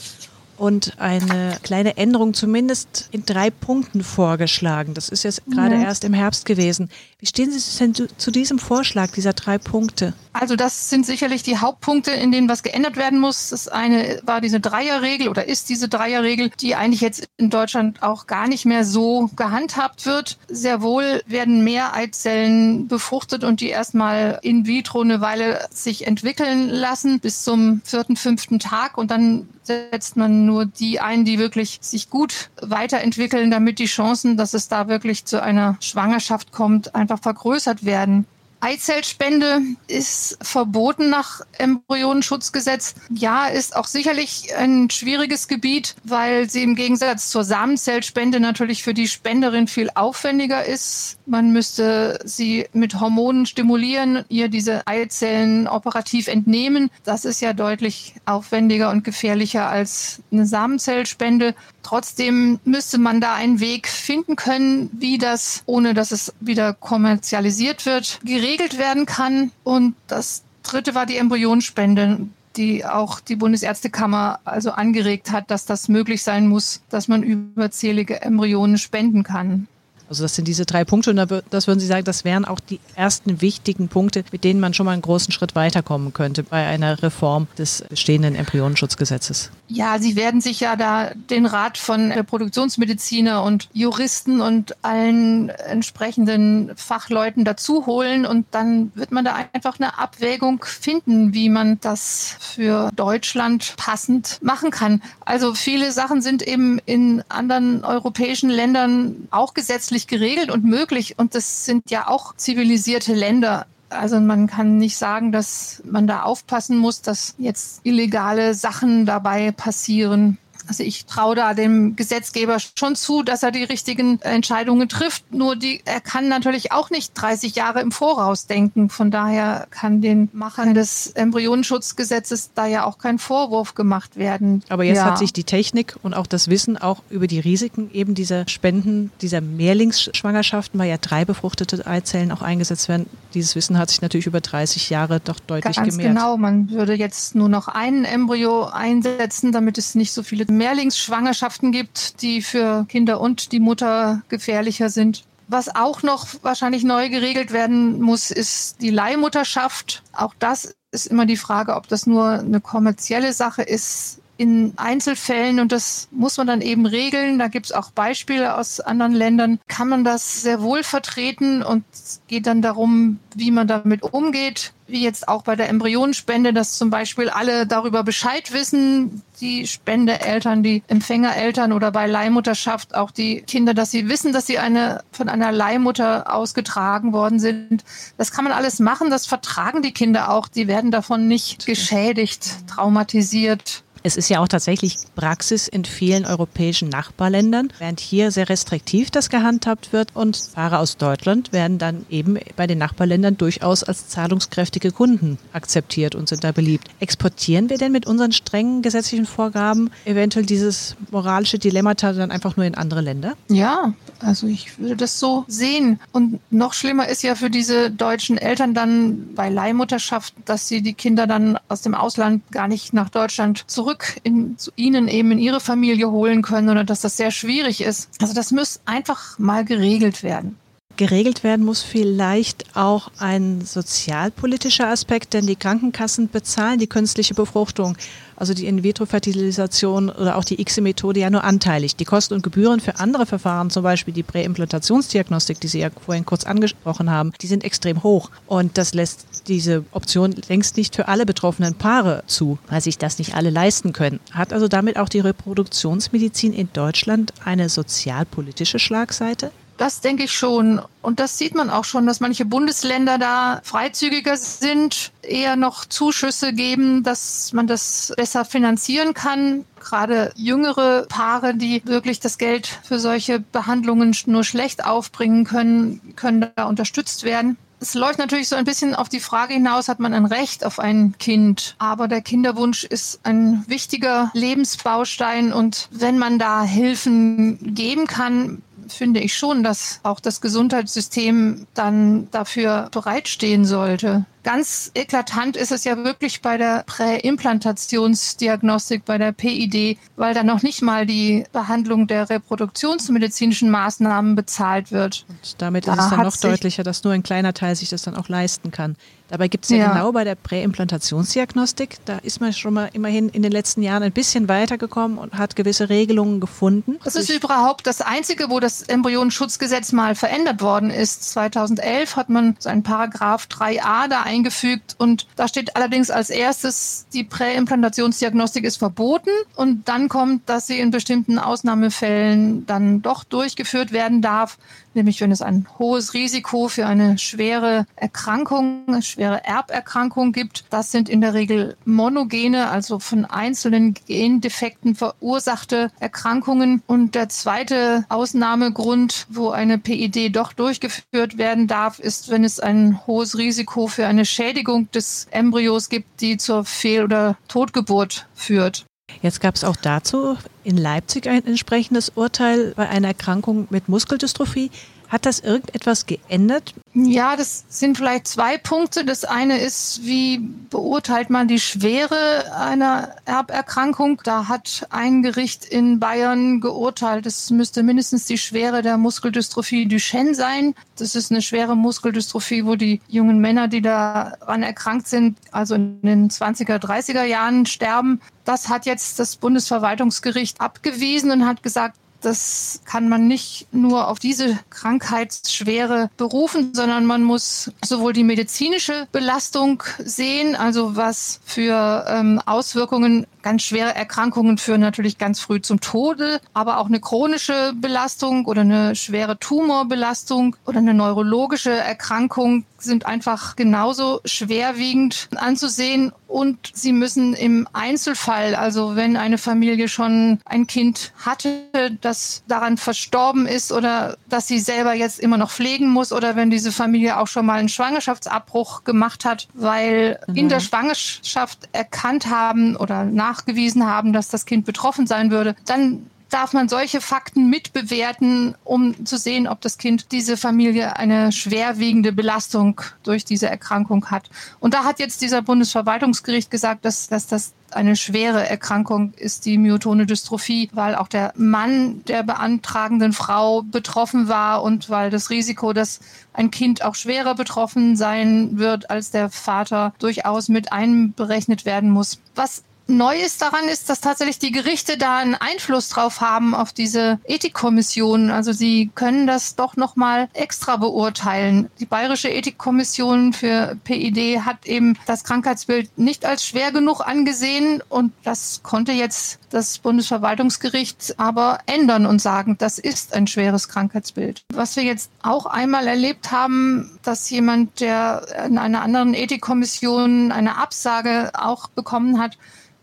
und 0.57 0.99
eine 0.99 1.57
kleine 1.63 1.97
Änderung 1.97 2.33
zumindest 2.33 3.09
in 3.11 3.25
drei 3.25 3.49
Punkten 3.49 4.03
vorgeschlagen. 4.03 4.93
Das 4.93 5.09
ist 5.09 5.23
jetzt 5.23 5.45
gerade 5.45 5.75
ja. 5.75 5.83
erst 5.83 6.03
im 6.03 6.13
Herbst 6.13 6.45
gewesen. 6.45 6.89
Wie 7.25 7.29
stehen 7.29 7.51
Sie 7.51 7.79
denn 7.79 8.07
zu, 8.17 8.29
diesem 8.29 8.59
Vorschlag 8.59 9.09
dieser 9.09 9.33
drei 9.33 9.57
Punkte? 9.57 10.13
Also 10.33 10.55
das 10.55 10.91
sind 10.91 11.07
sicherlich 11.07 11.41
die 11.41 11.57
Hauptpunkte, 11.57 12.11
in 12.11 12.31
denen 12.31 12.47
was 12.47 12.61
geändert 12.61 12.97
werden 12.97 13.17
muss. 13.17 13.49
Das 13.49 13.67
eine 13.67 14.21
war 14.23 14.41
diese 14.41 14.59
Dreierregel 14.59 15.27
oder 15.27 15.47
ist 15.47 15.69
diese 15.69 15.89
Dreierregel, 15.89 16.51
die 16.59 16.75
eigentlich 16.75 17.01
jetzt 17.01 17.27
in 17.37 17.49
Deutschland 17.49 18.03
auch 18.03 18.27
gar 18.27 18.47
nicht 18.47 18.65
mehr 18.65 18.85
so 18.85 19.31
gehandhabt 19.35 20.05
wird. 20.05 20.37
Sehr 20.49 20.83
wohl 20.83 21.23
werden 21.25 21.63
mehr 21.63 21.95
Eizellen 21.95 22.87
befruchtet 22.87 23.43
und 23.43 23.59
die 23.59 23.69
erstmal 23.69 24.37
in 24.43 24.67
vitro 24.67 25.01
eine 25.01 25.19
Weile 25.19 25.65
sich 25.71 26.05
entwickeln 26.05 26.69
lassen 26.69 27.19
bis 27.19 27.43
zum 27.43 27.81
vierten, 27.83 28.17
fünften 28.17 28.59
Tag 28.59 28.99
und 28.99 29.09
dann 29.09 29.49
setzt 29.65 30.15
man 30.15 30.45
nur 30.45 30.65
die 30.65 30.99
ein, 30.99 31.25
die 31.25 31.39
wirklich 31.39 31.79
sich 31.81 32.09
gut 32.09 32.49
weiterentwickeln, 32.61 33.51
damit 33.51 33.79
die 33.79 33.85
Chancen, 33.85 34.37
dass 34.37 34.53
es 34.53 34.67
da 34.67 34.87
wirklich 34.87 35.25
zu 35.25 35.41
einer 35.41 35.77
Schwangerschaft 35.79 36.51
kommt, 36.51 36.93
einfach 37.15 37.23
vergrößert 37.23 37.85
werden. 37.85 38.25
Eizellspende 38.61 39.61
ist 39.87 40.37
verboten 40.41 41.09
nach 41.09 41.41
Embryonenschutzgesetz. 41.59 42.95
Ja, 43.13 43.45
ist 43.47 43.75
auch 43.75 43.85
sicherlich 43.85 44.55
ein 44.55 44.89
schwieriges 44.89 45.47
Gebiet, 45.47 45.95
weil 46.03 46.49
sie 46.49 46.63
im 46.63 46.73
Gegensatz 46.75 47.29
zur 47.29 47.43
Samenzellspende 47.43 48.39
natürlich 48.39 48.81
für 48.81 48.95
die 48.95 49.07
Spenderin 49.07 49.67
viel 49.67 49.89
aufwendiger 49.93 50.65
ist. 50.65 51.17
Man 51.25 51.51
müsste 51.51 52.19
sie 52.23 52.67
mit 52.73 52.99
Hormonen 52.99 53.45
stimulieren, 53.45 54.25
ihr 54.29 54.47
diese 54.47 54.85
Eizellen 54.85 55.67
operativ 55.67 56.27
entnehmen. 56.27 56.91
Das 57.03 57.25
ist 57.25 57.41
ja 57.41 57.53
deutlich 57.53 58.15
aufwendiger 58.25 58.91
und 58.91 59.03
gefährlicher 59.03 59.67
als 59.67 60.21
eine 60.31 60.45
Samenzellspende. 60.45 61.55
Trotzdem 61.81 62.59
müsste 62.63 62.97
man 62.97 63.21
da 63.21 63.33
einen 63.33 63.59
Weg 63.59 63.87
finden 63.87 64.35
können, 64.35 64.89
wie 64.93 65.17
das, 65.17 65.63
ohne 65.65 65.93
dass 65.93 66.11
es 66.11 66.33
wieder 66.39 66.73
kommerzialisiert 66.73 67.85
wird, 67.85 68.19
geregelt 68.23 68.77
werden 68.77 69.05
kann. 69.05 69.51
Und 69.63 69.95
das 70.07 70.43
dritte 70.63 70.95
war 70.95 71.05
die 71.05 71.17
Embryonspende 71.17 72.27
die 72.57 72.85
auch 72.85 73.19
die 73.19 73.35
Bundesärztekammer 73.35 74.39
also 74.45 74.71
angeregt 74.71 75.31
hat, 75.31 75.51
dass 75.51 75.65
das 75.65 75.89
möglich 75.89 76.23
sein 76.23 76.47
muss, 76.47 76.81
dass 76.89 77.09
man 77.09 77.23
überzählige 77.23 78.21
Embryonen 78.21 78.77
spenden 78.77 79.23
kann. 79.23 79.67
Also 80.09 80.23
das 80.23 80.35
sind 80.35 80.47
diese 80.47 80.65
drei 80.65 80.83
Punkte 80.83 81.11
und 81.11 81.43
das 81.49 81.67
würden 81.67 81.79
Sie 81.79 81.87
sagen, 81.87 82.03
das 82.05 82.25
wären 82.25 82.45
auch 82.45 82.59
die 82.59 82.79
ersten 82.95 83.41
wichtigen 83.41 83.87
Punkte, 83.87 84.23
mit 84.31 84.43
denen 84.43 84.59
man 84.59 84.73
schon 84.73 84.85
mal 84.85 84.93
einen 84.93 85.01
großen 85.01 85.31
Schritt 85.31 85.55
weiterkommen 85.55 86.13
könnte 86.13 86.43
bei 86.43 86.65
einer 86.65 87.01
Reform 87.01 87.47
des 87.57 87.83
bestehenden 87.89 88.35
Embryonenschutzgesetzes. 88.35 89.51
Ja, 89.67 89.97
Sie 89.99 90.15
werden 90.15 90.41
sich 90.41 90.59
ja 90.59 90.75
da 90.75 91.11
den 91.15 91.45
Rat 91.45 91.77
von 91.77 92.11
Reproduktionsmediziner 92.11 93.41
und 93.41 93.67
Juristen 93.73 94.41
und 94.41 94.75
allen 94.83 95.49
entsprechenden 95.49 96.71
Fachleuten 96.75 97.45
dazu 97.45 97.85
holen 97.85 98.25
und 98.25 98.45
dann 98.51 98.91
wird 98.95 99.11
man 99.11 99.25
da 99.25 99.35
einfach 99.53 99.79
eine 99.79 99.97
Abwägung 99.97 100.63
finden, 100.63 101.33
wie 101.33 101.49
man 101.49 101.79
das 101.81 102.35
für 102.39 102.91
Deutschland 102.95 103.73
passend 103.77 104.37
machen 104.41 104.69
kann. 104.69 105.01
Also 105.25 105.55
viele 105.55 105.91
Sachen 105.91 106.21
sind 106.21 106.43
eben 106.43 106.79
in 106.85 107.23
anderen 107.29 107.83
europäischen 107.83 108.49
Ländern 108.49 109.27
auch 109.31 109.53
gesetzlich 109.53 109.94
gesetzlich 109.95 110.07
geregelt 110.07 110.51
und 110.51 110.65
möglich. 110.65 111.17
Und 111.17 111.35
das 111.35 111.65
sind 111.65 111.89
ja 111.89 112.07
auch 112.07 112.35
zivilisierte 112.35 113.13
Länder. 113.13 113.65
Also 113.89 114.19
man 114.19 114.47
kann 114.47 114.77
nicht 114.77 114.97
sagen, 114.97 115.31
dass 115.31 115.81
man 115.85 116.07
da 116.07 116.23
aufpassen 116.23 116.77
muss, 116.77 117.01
dass 117.01 117.35
jetzt 117.37 117.79
illegale 117.83 118.53
Sachen 118.53 119.05
dabei 119.05 119.51
passieren. 119.51 120.37
Also 120.67 120.83
ich 120.83 121.05
traue 121.05 121.35
da 121.35 121.53
dem 121.53 121.95
Gesetzgeber 121.95 122.57
schon 122.59 122.95
zu, 122.95 123.23
dass 123.23 123.43
er 123.43 123.51
die 123.51 123.63
richtigen 123.63 124.21
Entscheidungen 124.21 124.89
trifft. 124.89 125.33
Nur 125.33 125.55
die, 125.55 125.81
er 125.85 126.01
kann 126.01 126.27
natürlich 126.27 126.71
auch 126.71 126.89
nicht 126.89 127.11
30 127.15 127.55
Jahre 127.55 127.81
im 127.81 127.91
Voraus 127.91 128.47
denken. 128.47 128.89
Von 128.89 129.11
daher 129.11 129.67
kann 129.69 130.01
den 130.01 130.29
Machern 130.33 130.73
des 130.73 131.07
Embryonenschutzgesetzes 131.07 132.51
da 132.53 132.65
ja 132.65 132.85
auch 132.85 132.97
kein 132.97 133.19
Vorwurf 133.19 133.75
gemacht 133.75 134.17
werden. 134.17 134.63
Aber 134.69 134.83
jetzt 134.83 134.97
ja. 134.97 135.05
hat 135.05 135.17
sich 135.17 135.33
die 135.33 135.43
Technik 135.43 135.95
und 136.01 136.13
auch 136.13 136.27
das 136.27 136.49
Wissen 136.49 136.77
auch 136.77 137.01
über 137.09 137.27
die 137.27 137.39
Risiken 137.39 137.89
eben 137.93 138.15
dieser 138.15 138.47
Spenden, 138.47 139.11
dieser 139.21 139.41
Mehrlingsschwangerschaften, 139.41 140.79
weil 140.79 140.89
ja 140.89 140.97
drei 140.97 141.25
befruchtete 141.25 141.85
Eizellen 141.85 142.31
auch 142.31 142.41
eingesetzt 142.41 142.89
werden. 142.89 143.07
Dieses 143.33 143.55
Wissen 143.55 143.77
hat 143.77 143.89
sich 143.89 144.01
natürlich 144.01 144.27
über 144.27 144.41
30 144.41 144.89
Jahre 144.89 145.19
doch 145.19 145.39
deutlich 145.39 145.75
Ganz 145.75 145.89
gemehrt. 145.89 146.15
Genau, 146.15 146.37
man 146.37 146.69
würde 146.69 146.93
jetzt 146.93 147.35
nur 147.35 147.49
noch 147.49 147.67
einen 147.67 148.05
Embryo 148.05 148.65
einsetzen, 148.65 149.51
damit 149.51 149.77
es 149.77 149.95
nicht 149.95 150.11
so 150.11 150.23
viele 150.23 150.45
Mehrlingsschwangerschaften 150.57 151.71
gibt, 151.71 152.21
die 152.21 152.41
für 152.41 152.85
Kinder 152.87 153.19
und 153.21 153.51
die 153.51 153.59
Mutter 153.59 154.21
gefährlicher 154.29 154.89
sind. 154.89 155.23
Was 155.47 155.75
auch 155.75 156.01
noch 156.01 156.27
wahrscheinlich 156.41 156.83
neu 156.83 157.09
geregelt 157.09 157.51
werden 157.51 158.01
muss, 158.01 158.31
ist 158.31 158.81
die 158.81 158.89
Leihmutterschaft. 158.89 160.01
Auch 160.13 160.33
das 160.39 160.75
ist 160.91 161.05
immer 161.05 161.25
die 161.25 161.37
Frage, 161.37 161.75
ob 161.75 161.87
das 161.87 162.07
nur 162.07 162.39
eine 162.39 162.61
kommerzielle 162.61 163.33
Sache 163.33 163.61
ist 163.61 164.19
in 164.37 164.73
Einzelfällen 164.75 165.59
und 165.59 165.71
das 165.71 166.07
muss 166.11 166.37
man 166.37 166.47
dann 166.47 166.61
eben 166.61 166.85
regeln. 166.85 167.39
Da 167.39 167.47
gibt 167.47 167.67
es 167.67 167.71
auch 167.71 167.91
Beispiele 167.91 168.57
aus 168.57 168.79
anderen 168.79 169.13
Ländern. 169.13 169.59
Kann 169.67 169.87
man 169.87 170.03
das 170.03 170.41
sehr 170.41 170.61
wohl 170.61 170.83
vertreten 170.83 171.63
und 171.63 171.85
es 171.93 172.21
geht 172.27 172.47
dann 172.47 172.61
darum, 172.61 173.19
wie 173.33 173.51
man 173.51 173.67
damit 173.67 174.03
umgeht. 174.03 174.73
Wie 174.87 175.01
jetzt 175.01 175.27
auch 175.27 175.41
bei 175.41 175.55
der 175.55 175.69
Embryonenspende, 175.69 176.53
dass 176.53 176.77
zum 176.77 176.91
Beispiel 176.91 177.29
alle 177.29 177.65
darüber 177.65 178.03
Bescheid 178.03 178.53
wissen, 178.53 179.23
die 179.41 179.65
Spendeeltern, 179.65 180.61
die 180.61 180.83
Empfängereltern 180.87 181.73
oder 181.73 181.91
bei 181.91 182.05
Leihmutterschaft 182.05 182.93
auch 182.93 183.09
die 183.09 183.41
Kinder, 183.41 183.73
dass 183.73 183.89
sie 183.89 184.09
wissen, 184.09 184.31
dass 184.31 184.45
sie 184.45 184.59
eine, 184.59 185.03
von 185.11 185.27
einer 185.27 185.51
Leihmutter 185.51 186.31
ausgetragen 186.31 187.13
worden 187.13 187.39
sind. 187.39 187.83
Das 188.17 188.31
kann 188.31 188.43
man 188.43 188.53
alles 188.53 188.79
machen, 188.79 189.09
das 189.09 189.25
vertragen 189.25 189.81
die 189.81 189.91
Kinder 189.91 190.29
auch. 190.29 190.47
Die 190.47 190.67
werden 190.67 190.91
davon 190.91 191.27
nicht 191.27 191.65
geschädigt, 191.65 192.67
traumatisiert. 192.67 193.84
Es 194.05 194.17
ist 194.17 194.29
ja 194.29 194.39
auch 194.39 194.47
tatsächlich 194.47 194.97
Praxis 195.15 195.67
in 195.67 195.83
vielen 195.83 196.27
europäischen 196.27 196.89
Nachbarländern, 196.89 197.69
während 197.79 197.99
hier 197.99 198.29
sehr 198.29 198.49
restriktiv 198.49 199.09
das 199.09 199.31
gehandhabt 199.31 199.93
wird 199.93 200.09
und 200.13 200.37
Fahrer 200.37 200.79
aus 200.79 200.97
Deutschland 200.97 201.51
werden 201.51 201.79
dann 201.79 202.05
eben 202.11 202.37
bei 202.55 202.67
den 202.67 202.77
Nachbarländern 202.77 203.35
durchaus 203.35 203.83
als 203.83 204.07
zahlungskräftige 204.07 204.91
Kunden 204.91 205.39
akzeptiert 205.53 206.13
und 206.13 206.29
sind 206.29 206.43
da 206.43 206.51
beliebt. 206.51 206.87
Exportieren 206.99 207.71
wir 207.71 207.79
denn 207.79 207.91
mit 207.91 208.05
unseren 208.05 208.31
strengen 208.31 208.83
gesetzlichen 208.83 209.25
Vorgaben 209.25 209.89
eventuell 210.05 210.45
dieses 210.45 210.95
moralische 211.09 211.57
Dilemmata 211.57 212.13
dann 212.13 212.29
einfach 212.29 212.57
nur 212.57 212.67
in 212.67 212.75
andere 212.75 213.01
Länder? 213.01 213.33
Ja, 213.49 213.95
also 214.19 214.45
ich 214.45 214.77
würde 214.77 214.97
das 214.97 215.19
so 215.19 215.45
sehen. 215.47 215.99
Und 216.11 216.39
noch 216.51 216.73
schlimmer 216.73 217.07
ist 217.07 217.23
ja 217.23 217.33
für 217.33 217.49
diese 217.49 217.89
deutschen 217.89 218.37
Eltern 218.37 218.75
dann 218.75 219.33
bei 219.33 219.49
Leihmutterschaft, 219.49 220.35
dass 220.45 220.67
sie 220.67 220.83
die 220.83 220.93
Kinder 220.93 221.25
dann 221.25 221.57
aus 221.69 221.81
dem 221.81 221.95
Ausland 221.95 222.43
gar 222.51 222.67
nicht 222.67 222.93
nach 222.93 223.09
Deutschland 223.09 223.63
zurück 223.65 223.94
zurück 223.95 224.19
in, 224.23 224.57
zu 224.57 224.71
ihnen 224.75 225.07
eben 225.07 225.31
in 225.31 225.39
ihre 225.39 225.59
Familie 225.59 226.09
holen 226.11 226.41
können 226.41 226.69
oder 226.69 226.83
dass 226.83 227.01
das 227.01 227.17
sehr 227.17 227.31
schwierig 227.31 227.81
ist. 227.81 228.09
Also 228.21 228.33
das 228.33 228.51
muss 228.51 228.81
einfach 228.85 229.39
mal 229.39 229.65
geregelt 229.65 230.23
werden. 230.23 230.57
Geregelt 230.97 231.43
werden 231.43 231.65
muss 231.65 231.81
vielleicht 231.81 232.77
auch 232.77 233.11
ein 233.19 233.65
sozialpolitischer 233.65 234.87
Aspekt, 234.87 235.33
denn 235.33 235.45
die 235.45 235.57
Krankenkassen 235.57 236.29
bezahlen 236.29 236.79
die 236.79 236.87
künstliche 236.87 237.33
Befruchtung, 237.33 237.97
also 238.37 238.53
die 238.53 238.65
In-vitro-Fertilisation 238.65 240.09
oder 240.09 240.37
auch 240.37 240.45
die 240.45 240.61
ICSI-Methode 240.61 241.19
ja 241.19 241.29
nur 241.29 241.43
anteilig. 241.43 241.97
Die 241.97 242.05
Kosten 242.05 242.33
und 242.33 242.43
Gebühren 242.43 242.79
für 242.79 242.97
andere 242.97 243.25
Verfahren, 243.25 243.69
zum 243.71 243.83
Beispiel 243.83 244.13
die 244.13 244.23
Präimplantationsdiagnostik, 244.23 245.59
die 245.59 245.67
Sie 245.67 245.79
ja 245.79 245.89
vorhin 245.89 246.25
kurz 246.25 246.45
angesprochen 246.45 247.11
haben, 247.11 247.33
die 247.41 247.47
sind 247.47 247.65
extrem 247.65 248.01
hoch. 248.01 248.31
Und 248.47 248.77
das 248.77 248.93
lässt 248.93 249.47
diese 249.47 249.83
Option 249.91 250.33
längst 250.47 250.77
nicht 250.77 250.95
für 250.95 251.09
alle 251.09 251.25
betroffenen 251.25 251.75
Paare 251.75 252.23
zu, 252.27 252.57
weil 252.69 252.79
sich 252.79 252.97
das 252.97 253.19
nicht 253.19 253.35
alle 253.35 253.49
leisten 253.49 253.91
können. 253.91 254.21
Hat 254.31 254.53
also 254.53 254.69
damit 254.69 254.97
auch 254.97 255.09
die 255.09 255.19
Reproduktionsmedizin 255.19 256.53
in 256.53 256.69
Deutschland 256.71 257.33
eine 257.43 257.67
sozialpolitische 257.67 258.79
Schlagseite? 258.79 259.51
Das 259.77 259.99
denke 259.99 260.23
ich 260.23 260.31
schon. 260.31 260.81
Und 261.01 261.19
das 261.19 261.37
sieht 261.37 261.53
man 261.53 261.69
auch 261.69 261.83
schon, 261.83 262.05
dass 262.05 262.19
manche 262.19 262.45
Bundesländer 262.45 263.17
da 263.17 263.61
freizügiger 263.63 264.37
sind, 264.37 265.11
eher 265.21 265.55
noch 265.55 265.85
Zuschüsse 265.85 266.53
geben, 266.53 267.03
dass 267.03 267.51
man 267.51 267.67
das 267.67 268.13
besser 268.15 268.45
finanzieren 268.45 269.13
kann. 269.13 269.65
Gerade 269.79 270.31
jüngere 270.35 271.05
Paare, 271.07 271.55
die 271.55 271.81
wirklich 271.85 272.19
das 272.19 272.37
Geld 272.37 272.79
für 272.83 272.99
solche 272.99 273.39
Behandlungen 273.39 274.15
nur 274.27 274.43
schlecht 274.43 274.85
aufbringen 274.85 275.43
können, 275.43 276.13
können 276.15 276.47
da 276.55 276.65
unterstützt 276.65 277.23
werden. 277.23 277.57
Es 277.81 277.93
läuft 277.93 278.17
natürlich 278.19 278.47
so 278.47 278.55
ein 278.55 278.65
bisschen 278.65 278.95
auf 278.95 279.09
die 279.09 279.19
Frage 279.19 279.53
hinaus, 279.53 279.89
hat 279.89 279.99
man 279.99 280.13
ein 280.13 280.25
Recht 280.25 280.65
auf 280.65 280.79
ein 280.79 281.15
Kind? 281.19 281.75
Aber 281.77 282.07
der 282.07 282.21
Kinderwunsch 282.21 282.83
ist 282.85 283.19
ein 283.23 283.63
wichtiger 283.67 284.31
Lebensbaustein 284.33 285.51
und 285.51 285.89
wenn 285.91 286.17
man 286.17 286.39
da 286.39 286.63
Hilfen 286.63 287.75
geben 287.75 288.07
kann, 288.07 288.63
finde 288.87 289.19
ich 289.19 289.37
schon, 289.37 289.63
dass 289.63 289.99
auch 290.03 290.19
das 290.19 290.41
Gesundheitssystem 290.41 291.67
dann 291.73 292.29
dafür 292.31 292.89
bereitstehen 292.91 293.65
sollte. 293.65 294.25
Ganz 294.45 294.91
eklatant 294.93 295.57
ist 295.57 295.71
es 295.71 295.83
ja 295.85 295.97
wirklich 296.03 296.43
bei 296.43 296.59
der 296.59 296.83
Präimplantationsdiagnostik, 296.85 299.03
bei 299.03 299.17
der 299.17 299.31
PID, 299.31 299.97
weil 300.17 300.35
da 300.35 300.43
noch 300.43 300.61
nicht 300.61 300.83
mal 300.83 301.07
die 301.07 301.45
Behandlung 301.51 302.05
der 302.05 302.29
reproduktionsmedizinischen 302.29 303.71
Maßnahmen 303.71 304.35
bezahlt 304.35 304.91
wird. 304.91 305.25
Und 305.27 305.55
damit 305.57 305.87
da 305.87 305.93
ist 305.93 305.99
es 305.99 306.09
dann 306.11 306.21
noch 306.21 306.37
deutlicher, 306.37 306.83
dass 306.83 307.03
nur 307.03 307.13
ein 307.13 307.23
kleiner 307.23 307.55
Teil 307.55 307.75
sich 307.75 307.89
das 307.89 308.03
dann 308.03 308.15
auch 308.15 308.29
leisten 308.29 308.69
kann. 308.69 308.95
Dabei 309.27 309.47
gibt 309.47 309.65
es 309.65 309.71
ja, 309.71 309.77
ja, 309.77 309.91
genau 309.91 310.11
bei 310.11 310.23
der 310.23 310.35
Präimplantationsdiagnostik, 310.35 311.97
da 312.05 312.19
ist 312.19 312.41
man 312.41 312.53
schon 312.53 312.75
mal 312.75 312.91
immerhin 312.93 313.29
in 313.29 313.41
den 313.41 313.51
letzten 313.51 313.81
Jahren 313.81 314.03
ein 314.03 314.11
bisschen 314.11 314.47
weitergekommen 314.47 315.17
und 315.17 315.33
hat 315.33 315.55
gewisse 315.55 315.89
Regelungen 315.89 316.39
gefunden. 316.39 316.99
Das 317.03 317.15
ist 317.15 317.31
überhaupt 317.31 317.87
das 317.87 318.01
Einzige, 318.01 318.51
wo 318.51 318.59
das 318.59 318.83
Embryonenschutzgesetz 318.83 319.93
mal 319.93 320.13
verändert 320.13 320.61
worden 320.61 320.91
ist. 320.91 321.31
2011 321.31 322.15
hat 322.15 322.29
man 322.29 322.55
so 322.59 322.69
einen 322.69 322.83
Paragraph 322.83 323.47
3a 323.49 324.07
da 324.07 324.21
eingefügt 324.35 324.95
und 324.97 325.27
da 325.35 325.47
steht 325.47 325.75
allerdings 325.75 326.11
als 326.11 326.29
erstes, 326.29 327.07
die 327.13 327.23
Präimplantationsdiagnostik 327.23 328.63
ist 328.63 328.77
verboten 328.77 329.31
und 329.55 329.87
dann 329.87 330.09
kommt, 330.09 330.49
dass 330.49 330.67
sie 330.67 330.79
in 330.79 330.91
bestimmten 330.91 331.39
Ausnahmefällen 331.39 332.65
dann 332.65 333.01
doch 333.01 333.23
durchgeführt 333.23 333.91
werden 333.91 334.21
darf 334.21 334.57
nämlich 334.95 335.21
wenn 335.21 335.31
es 335.31 335.41
ein 335.41 335.67
hohes 335.77 336.13
Risiko 336.13 336.67
für 336.67 336.87
eine 336.87 337.17
schwere 337.17 337.85
Erkrankung, 337.95 338.83
eine 338.87 339.01
schwere 339.01 339.43
Erberkrankung 339.43 340.31
gibt. 340.31 340.65
Das 340.69 340.91
sind 340.91 341.09
in 341.09 341.21
der 341.21 341.33
Regel 341.33 341.77
monogene, 341.85 342.69
also 342.69 342.99
von 342.99 343.25
einzelnen 343.25 343.93
Gendefekten 343.93 344.95
verursachte 344.95 345.91
Erkrankungen. 345.99 346.81
Und 346.87 347.15
der 347.15 347.29
zweite 347.29 348.05
Ausnahmegrund, 348.09 349.27
wo 349.29 349.49
eine 349.49 349.77
PID 349.77 350.35
doch 350.35 350.53
durchgeführt 350.53 351.37
werden 351.37 351.67
darf, 351.67 351.99
ist, 351.99 352.29
wenn 352.29 352.43
es 352.43 352.59
ein 352.59 353.05
hohes 353.05 353.37
Risiko 353.37 353.87
für 353.87 354.07
eine 354.07 354.24
Schädigung 354.25 354.89
des 354.91 355.27
Embryos 355.31 355.89
gibt, 355.89 356.21
die 356.21 356.37
zur 356.37 356.65
Fehl- 356.65 357.03
oder 357.03 357.37
Totgeburt 357.47 358.27
führt. 358.33 358.85
Jetzt 359.21 359.39
gab 359.39 359.55
es 359.55 359.63
auch 359.63 359.75
dazu 359.75 360.37
in 360.63 360.77
Leipzig 360.77 361.27
ein 361.27 361.45
entsprechendes 361.45 362.09
Urteil 362.15 362.73
bei 362.75 362.89
einer 362.89 363.09
Erkrankung 363.09 363.67
mit 363.69 363.87
Muskeldystrophie. 363.87 364.71
Hat 365.09 365.25
das 365.25 365.39
irgendetwas 365.39 366.05
geändert? 366.05 366.73
Ja, 366.93 367.35
das 367.35 367.65
sind 367.69 367.97
vielleicht 367.97 368.27
zwei 368.27 368.57
Punkte. 368.57 369.05
Das 369.05 369.25
eine 369.25 369.59
ist, 369.59 370.01
wie 370.03 370.39
beurteilt 370.69 371.29
man 371.29 371.47
die 371.47 371.59
Schwere 371.59 372.53
einer 372.57 373.15
Erberkrankung? 373.25 374.21
Da 374.23 374.47
hat 374.47 374.87
ein 374.89 375.21
Gericht 375.21 375.65
in 375.65 375.99
Bayern 375.99 376.61
geurteilt, 376.61 377.25
es 377.25 377.49
müsste 377.49 377.83
mindestens 377.83 378.25
die 378.25 378.37
Schwere 378.37 378.81
der 378.81 378.97
Muskeldystrophie 378.97 379.87
Duchenne 379.87 380.35
sein. 380.35 380.75
Das 380.97 381.15
ist 381.15 381.31
eine 381.31 381.41
schwere 381.41 381.75
Muskeldystrophie, 381.75 382.65
wo 382.65 382.75
die 382.75 383.01
jungen 383.07 383.39
Männer, 383.39 383.67
die 383.67 383.81
daran 383.81 384.63
erkrankt 384.63 385.07
sind, 385.07 385.37
also 385.51 385.75
in 385.75 386.01
den 386.01 386.29
20er, 386.29 386.77
30er 386.77 387.23
Jahren 387.23 387.65
sterben. 387.65 388.21
Das 388.45 388.69
hat 388.69 388.85
jetzt 388.85 389.19
das 389.19 389.35
Bundesverwaltungsgericht 389.35 390.61
abgewiesen 390.61 391.31
und 391.31 391.45
hat 391.45 391.63
gesagt, 391.63 391.97
das 392.21 392.81
kann 392.85 393.09
man 393.09 393.27
nicht 393.27 393.67
nur 393.71 394.07
auf 394.07 394.19
diese 394.19 394.57
Krankheitsschwere 394.69 396.09
berufen, 396.17 396.73
sondern 396.73 397.05
man 397.05 397.23
muss 397.23 397.71
sowohl 397.83 398.13
die 398.13 398.23
medizinische 398.23 399.07
Belastung 399.11 399.83
sehen, 399.99 400.55
also 400.55 400.95
was 400.95 401.39
für 401.45 402.05
ähm, 402.07 402.41
Auswirkungen 402.45 403.27
ganz 403.45 403.61
schwere 403.61 403.93
Erkrankungen 403.93 404.57
führen 404.57 404.81
natürlich 404.81 405.19
ganz 405.19 405.39
früh 405.39 405.61
zum 405.61 405.79
Tode, 405.79 406.41
aber 406.55 406.79
auch 406.79 406.87
eine 406.87 406.99
chronische 406.99 407.73
Belastung 407.75 408.45
oder 408.45 408.61
eine 408.61 408.95
schwere 408.95 409.37
Tumorbelastung 409.37 410.55
oder 410.65 410.79
eine 410.79 410.95
neurologische 410.95 411.69
Erkrankung 411.69 412.65
sind 412.79 413.05
einfach 413.05 413.55
genauso 413.55 414.21
schwerwiegend 414.25 415.29
anzusehen 415.35 416.11
und 416.27 416.71
sie 416.73 416.91
müssen 416.91 417.33
im 417.33 417.67
Einzelfall, 417.71 418.55
also 418.55 418.95
wenn 418.95 419.15
eine 419.15 419.37
Familie 419.37 419.87
schon 419.87 420.39
ein 420.45 420.67
Kind 420.67 421.13
hatte, 421.23 421.63
das 422.01 422.43
daran 422.47 422.77
verstorben 422.77 423.45
ist 423.45 423.71
oder 423.71 424.17
dass 424.27 424.47
sie 424.47 424.59
selber 424.59 424.93
jetzt 424.93 425.19
immer 425.19 425.37
noch 425.37 425.51
pflegen 425.51 425.89
muss 425.89 426.11
oder 426.11 426.35
wenn 426.35 426.49
diese 426.49 426.71
Familie 426.71 427.19
auch 427.19 427.27
schon 427.27 427.45
mal 427.45 427.59
einen 427.59 427.69
Schwangerschaftsabbruch 427.69 428.83
gemacht 428.83 429.23
hat, 429.23 429.47
weil 429.53 430.19
mhm. 430.27 430.35
in 430.35 430.49
der 430.49 430.59
Schwangerschaft 430.59 431.69
erkannt 431.71 432.27
haben 432.29 432.75
oder 432.75 433.05
nachgewiesen 433.35 433.85
haben, 433.85 434.13
dass 434.13 434.29
das 434.29 434.45
Kind 434.45 434.65
betroffen 434.65 435.07
sein 435.07 435.31
würde, 435.31 435.55
dann 435.65 436.09
darf 436.29 436.53
man 436.53 436.67
solche 436.67 437.01
Fakten 437.01 437.49
mitbewerten, 437.49 438.55
um 438.63 439.05
zu 439.05 439.17
sehen, 439.17 439.47
ob 439.47 439.61
das 439.61 439.77
Kind 439.77 440.11
diese 440.11 440.37
Familie 440.37 440.97
eine 440.97 441.31
schwerwiegende 441.31 442.11
Belastung 442.11 442.81
durch 443.03 443.25
diese 443.25 443.47
Erkrankung 443.47 444.07
hat. 444.07 444.29
Und 444.59 444.73
da 444.73 444.83
hat 444.83 444.99
jetzt 444.99 445.21
dieser 445.21 445.43
Bundesverwaltungsgericht 445.43 446.49
gesagt, 446.49 446.83
dass, 446.83 447.07
dass 447.07 447.27
das 447.27 447.53
eine 447.71 447.95
schwere 447.95 448.47
Erkrankung 448.49 449.13
ist, 449.15 449.45
die 449.45 449.57
myotone 449.57 450.05
Dystrophie, 450.05 450.69
weil 450.73 450.95
auch 450.95 451.07
der 451.07 451.31
Mann 451.37 452.03
der 452.05 452.23
beantragenden 452.23 453.13
Frau 453.13 453.61
betroffen 453.61 454.27
war 454.27 454.63
und 454.63 454.89
weil 454.89 455.11
das 455.11 455.29
Risiko, 455.29 455.73
dass 455.73 455.99
ein 456.33 456.51
Kind 456.51 456.83
auch 456.83 456.95
schwerer 456.95 457.35
betroffen 457.35 457.95
sein 457.95 458.57
wird 458.57 458.89
als 458.89 459.11
der 459.11 459.29
Vater, 459.29 459.93
durchaus 459.99 460.49
mit 460.49 460.71
einberechnet 460.71 461.65
werden 461.65 461.91
muss. 461.91 462.19
Was 462.33 462.63
Neues 462.87 463.37
daran 463.37 463.67
ist, 463.67 463.89
dass 463.89 463.99
tatsächlich 463.99 464.37
die 464.37 464.51
Gerichte 464.51 464.97
da 464.97 465.17
einen 465.17 465.35
Einfluss 465.35 465.89
drauf 465.89 466.21
haben 466.21 466.53
auf 466.53 466.71
diese 466.71 467.19
Ethikkommission. 467.25 468.29
Also 468.29 468.51
sie 468.51 468.91
können 468.93 469.25
das 469.25 469.55
doch 469.55 469.75
noch 469.75 469.95
mal 469.95 470.29
extra 470.33 470.77
beurteilen. 470.77 471.69
Die 471.79 471.85
Bayerische 471.85 472.29
Ethikkommission 472.29 473.33
für 473.33 473.75
PID 473.83 474.41
hat 474.41 474.65
eben 474.65 474.97
das 475.07 475.23
Krankheitsbild 475.23 475.97
nicht 475.97 476.25
als 476.25 476.45
schwer 476.45 476.71
genug 476.71 477.01
angesehen 477.01 477.81
und 477.89 478.13
das 478.23 478.61
konnte 478.61 478.91
jetzt 478.91 479.39
das 479.49 479.79
Bundesverwaltungsgericht 479.79 481.15
aber 481.17 481.59
ändern 481.65 482.05
und 482.05 482.21
sagen, 482.21 482.57
das 482.57 482.77
ist 482.77 483.13
ein 483.13 483.25
schweres 483.25 483.67
Krankheitsbild. 483.67 484.43
Was 484.53 484.75
wir 484.75 484.83
jetzt 484.83 485.09
auch 485.23 485.45
einmal 485.45 485.87
erlebt 485.87 486.31
haben, 486.31 486.99
dass 487.03 487.29
jemand, 487.29 487.79
der 487.79 488.45
in 488.45 488.57
einer 488.57 488.81
anderen 488.81 489.13
Ethikkommission 489.13 490.31
eine 490.31 490.57
Absage 490.57 491.31
auch 491.33 491.67
bekommen 491.69 492.19
hat, 492.19 492.37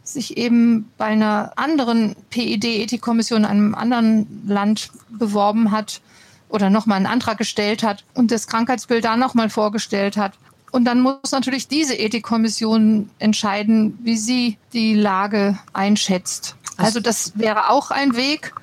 sich 0.04 0.36
eben 0.36 0.90
bei 0.98 1.06
einer 1.06 1.52
anderen 1.56 2.16
PID-Ethikkommission 2.30 3.40
in 3.40 3.44
einem 3.44 3.74
anderen 3.74 4.42
Land 4.46 4.90
beworben 5.10 5.70
hat 5.70 6.00
oder 6.48 6.70
nochmal 6.70 6.96
einen 6.96 7.06
Antrag 7.06 7.38
gestellt 7.38 7.82
hat 7.82 8.04
und 8.14 8.30
das 8.30 8.46
Krankheitsbild 8.46 9.04
da 9.04 9.16
nochmal 9.16 9.48
vorgestellt 9.48 10.16
hat. 10.16 10.34
Und 10.70 10.84
dann 10.84 11.00
muss 11.00 11.32
natürlich 11.32 11.68
diese 11.68 11.94
Ethikkommission 11.94 13.10
entscheiden, 13.18 13.98
wie 14.02 14.16
sie 14.16 14.56
die 14.72 14.94
Lage 14.94 15.58
einschätzt. 15.72 16.56
Also 16.78 17.00
das 17.00 17.32
wäre 17.38 17.68
auch 17.70 17.90
ein 17.90 18.16
Weg. 18.16 18.54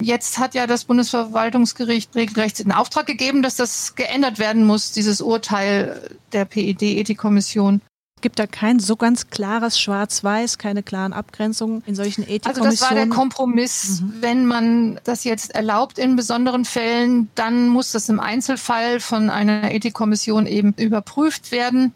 Jetzt 0.00 0.38
hat 0.38 0.54
ja 0.54 0.66
das 0.66 0.84
Bundesverwaltungsgericht 0.84 2.14
regelrecht 2.14 2.60
in 2.60 2.72
Auftrag 2.72 3.06
gegeben, 3.06 3.42
dass 3.42 3.56
das 3.56 3.94
geändert 3.96 4.38
werden 4.38 4.64
muss, 4.64 4.92
dieses 4.92 5.20
Urteil 5.20 6.16
der 6.32 6.44
Gibt 8.20 8.38
da 8.38 8.46
kein 8.46 8.80
so 8.80 8.96
ganz 8.96 9.30
klares 9.30 9.78
Schwarz-Weiß, 9.78 10.58
keine 10.58 10.82
klaren 10.82 11.12
Abgrenzungen 11.12 11.82
in 11.86 11.94
solchen 11.94 12.22
Ethikkommissionen. 12.22 12.66
Also 12.66 12.80
das 12.80 12.90
war 12.90 12.94
der 12.96 13.08
Kompromiss. 13.08 14.00
Mhm. 14.00 14.12
Wenn 14.20 14.46
man 14.46 15.00
das 15.04 15.24
jetzt 15.24 15.54
erlaubt 15.54 15.98
in 15.98 16.16
besonderen 16.16 16.64
Fällen, 16.64 17.30
dann 17.34 17.68
muss 17.68 17.92
das 17.92 18.08
im 18.08 18.20
Einzelfall 18.20 19.00
von 19.00 19.30
einer 19.30 19.72
Ethikkommission 19.72 20.46
eben 20.46 20.74
überprüft 20.74 21.52
werden. 21.52 21.94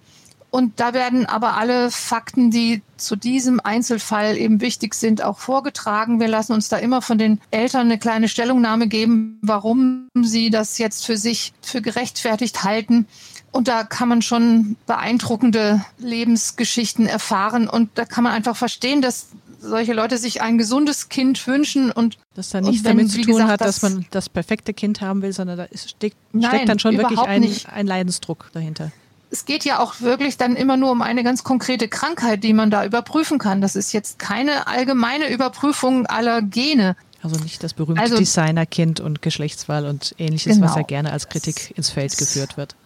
Und 0.52 0.80
da 0.80 0.92
werden 0.92 1.24
aber 1.24 1.56
alle 1.56 1.90
Fakten, 1.90 2.50
die 2.50 2.82
zu 2.98 3.16
diesem 3.16 3.58
Einzelfall 3.58 4.36
eben 4.36 4.60
wichtig 4.60 4.92
sind, 4.92 5.24
auch 5.24 5.38
vorgetragen. 5.38 6.20
Wir 6.20 6.28
lassen 6.28 6.52
uns 6.52 6.68
da 6.68 6.76
immer 6.76 7.00
von 7.00 7.16
den 7.16 7.40
Eltern 7.50 7.86
eine 7.86 7.98
kleine 7.98 8.28
Stellungnahme 8.28 8.86
geben, 8.86 9.38
warum 9.40 10.08
sie 10.14 10.50
das 10.50 10.76
jetzt 10.76 11.06
für 11.06 11.16
sich 11.16 11.54
für 11.62 11.80
gerechtfertigt 11.80 12.64
halten. 12.64 13.06
Und 13.50 13.66
da 13.66 13.82
kann 13.82 14.10
man 14.10 14.20
schon 14.20 14.76
beeindruckende 14.86 15.82
Lebensgeschichten 15.96 17.06
erfahren. 17.06 17.66
Und 17.66 17.88
da 17.94 18.04
kann 18.04 18.22
man 18.22 18.34
einfach 18.34 18.54
verstehen, 18.54 19.00
dass 19.00 19.28
solche 19.58 19.94
Leute 19.94 20.18
sich 20.18 20.42
ein 20.42 20.58
gesundes 20.58 21.08
Kind 21.08 21.46
wünschen 21.46 21.90
und 21.90 22.18
das 22.34 22.50
dann 22.50 22.64
nichts 22.64 22.82
damit 22.82 23.10
zu 23.10 23.22
tun 23.22 23.26
gesagt, 23.26 23.48
hat, 23.52 23.60
dass 23.62 23.80
man 23.80 24.04
das 24.10 24.28
perfekte 24.28 24.74
Kind 24.74 25.00
haben 25.00 25.22
will, 25.22 25.32
sondern 25.32 25.56
da 25.56 25.64
ist, 25.64 25.88
steckt, 25.88 26.16
nein, 26.32 26.50
steckt 26.50 26.68
dann 26.68 26.78
schon 26.78 26.98
wirklich 26.98 27.20
ein, 27.20 27.48
ein 27.72 27.86
Leidensdruck 27.86 28.50
dahinter 28.52 28.92
es 29.32 29.46
geht 29.46 29.64
ja 29.64 29.80
auch 29.80 30.00
wirklich 30.00 30.36
dann 30.36 30.54
immer 30.56 30.76
nur 30.76 30.92
um 30.92 31.00
eine 31.00 31.24
ganz 31.24 31.42
konkrete 31.42 31.88
Krankheit, 31.88 32.44
die 32.44 32.52
man 32.52 32.70
da 32.70 32.84
überprüfen 32.84 33.38
kann. 33.38 33.62
Das 33.62 33.76
ist 33.76 33.92
jetzt 33.92 34.18
keine 34.18 34.66
allgemeine 34.66 35.32
Überprüfung 35.32 36.06
aller 36.06 36.42
Gene. 36.42 36.96
Also 37.22 37.40
nicht 37.42 37.62
das 37.62 37.72
berühmte 37.72 38.02
also, 38.02 38.18
Designerkind 38.18 39.00
und 39.00 39.22
Geschlechtswahl 39.22 39.86
und 39.86 40.14
ähnliches, 40.18 40.56
genau. 40.56 40.66
was 40.66 40.76
ja 40.76 40.82
gerne 40.82 41.12
als 41.12 41.28
Kritik 41.28 41.72
ins 41.76 41.88
Feld 41.88 42.16
geführt 42.18 42.56
wird 42.56 42.76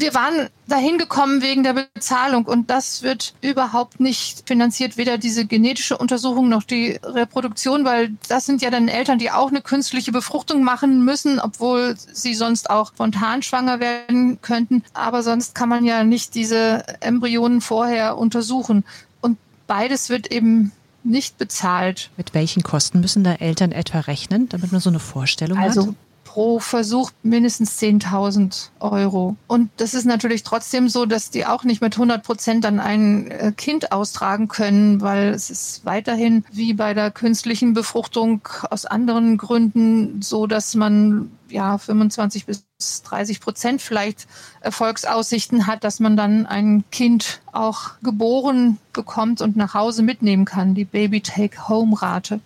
wir 0.00 0.14
waren 0.14 0.48
dahin 0.66 0.98
gekommen 0.98 1.42
wegen 1.42 1.62
der 1.62 1.72
Bezahlung 1.72 2.44
und 2.44 2.70
das 2.70 3.02
wird 3.02 3.34
überhaupt 3.40 4.00
nicht 4.00 4.46
finanziert, 4.46 4.96
weder 4.96 5.18
diese 5.18 5.46
genetische 5.46 5.96
Untersuchung 5.96 6.48
noch 6.48 6.62
die 6.62 6.98
Reproduktion, 7.02 7.84
weil 7.84 8.10
das 8.28 8.46
sind 8.46 8.62
ja 8.62 8.70
dann 8.70 8.88
Eltern, 8.88 9.18
die 9.18 9.30
auch 9.30 9.48
eine 9.48 9.62
künstliche 9.62 10.12
Befruchtung 10.12 10.62
machen 10.62 11.04
müssen, 11.04 11.40
obwohl 11.40 11.96
sie 12.12 12.34
sonst 12.34 12.70
auch 12.70 12.92
spontan 12.92 13.42
schwanger 13.42 13.80
werden 13.80 14.40
könnten. 14.42 14.82
Aber 14.94 15.22
sonst 15.22 15.54
kann 15.54 15.68
man 15.68 15.84
ja 15.84 16.04
nicht 16.04 16.34
diese 16.34 16.84
Embryonen 17.00 17.60
vorher 17.60 18.18
untersuchen. 18.18 18.84
Und 19.20 19.38
beides 19.66 20.10
wird 20.10 20.30
eben 20.30 20.72
nicht 21.04 21.38
bezahlt. 21.38 22.10
Mit 22.16 22.34
welchen 22.34 22.62
Kosten 22.62 23.00
müssen 23.00 23.24
da 23.24 23.34
Eltern 23.34 23.72
etwa 23.72 24.00
rechnen, 24.00 24.48
damit 24.48 24.72
man 24.72 24.80
so 24.80 24.90
eine 24.90 24.98
Vorstellung 24.98 25.58
also, 25.58 25.88
hat? 25.88 25.94
Pro 26.28 26.58
Versuch 26.58 27.10
mindestens 27.22 27.80
10.000 27.80 28.68
Euro. 28.80 29.36
Und 29.46 29.70
das 29.78 29.94
ist 29.94 30.04
natürlich 30.04 30.42
trotzdem 30.42 30.90
so, 30.90 31.06
dass 31.06 31.30
die 31.30 31.46
auch 31.46 31.64
nicht 31.64 31.80
mit 31.80 31.94
100 31.94 32.22
Prozent 32.22 32.64
dann 32.64 32.80
ein 32.80 33.30
äh, 33.30 33.52
Kind 33.56 33.92
austragen 33.92 34.46
können, 34.46 35.00
weil 35.00 35.30
es 35.30 35.48
ist 35.48 35.86
weiterhin 35.86 36.44
wie 36.52 36.74
bei 36.74 36.92
der 36.92 37.10
künstlichen 37.10 37.72
Befruchtung 37.72 38.46
aus 38.68 38.84
anderen 38.84 39.38
Gründen 39.38 40.20
so, 40.20 40.46
dass 40.46 40.74
man 40.74 41.30
ja 41.48 41.78
25 41.78 42.44
bis 42.44 42.66
30 43.04 43.40
Prozent 43.40 43.80
vielleicht 43.80 44.26
Erfolgsaussichten 44.60 45.66
hat, 45.66 45.82
dass 45.82 45.98
man 45.98 46.14
dann 46.14 46.44
ein 46.44 46.84
Kind 46.90 47.40
auch 47.52 47.92
geboren 48.02 48.76
bekommt 48.92 49.40
und 49.40 49.56
nach 49.56 49.72
Hause 49.72 50.02
mitnehmen 50.02 50.44
kann, 50.44 50.74
die 50.74 50.84
Baby-Take-Home-Rate. 50.84 52.40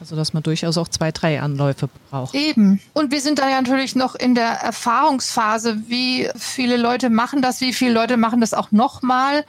Also 0.00 0.16
dass 0.16 0.32
man 0.32 0.42
durchaus 0.42 0.78
auch 0.78 0.88
zwei, 0.88 1.12
drei 1.12 1.40
Anläufe 1.40 1.88
braucht. 2.10 2.34
Eben. 2.34 2.80
Und 2.94 3.12
wir 3.12 3.20
sind 3.20 3.38
da 3.38 3.48
ja 3.48 3.60
natürlich 3.60 3.94
noch 3.94 4.14
in 4.14 4.34
der 4.34 4.48
Erfahrungsphase. 4.48 5.82
Wie 5.88 6.28
viele 6.36 6.76
Leute 6.76 7.10
machen 7.10 7.42
das? 7.42 7.60
Wie 7.60 7.72
viele 7.72 7.92
Leute 7.92 8.16
machen 8.16 8.40
das 8.40 8.54
auch 8.54 8.72
nochmal? 8.72 9.44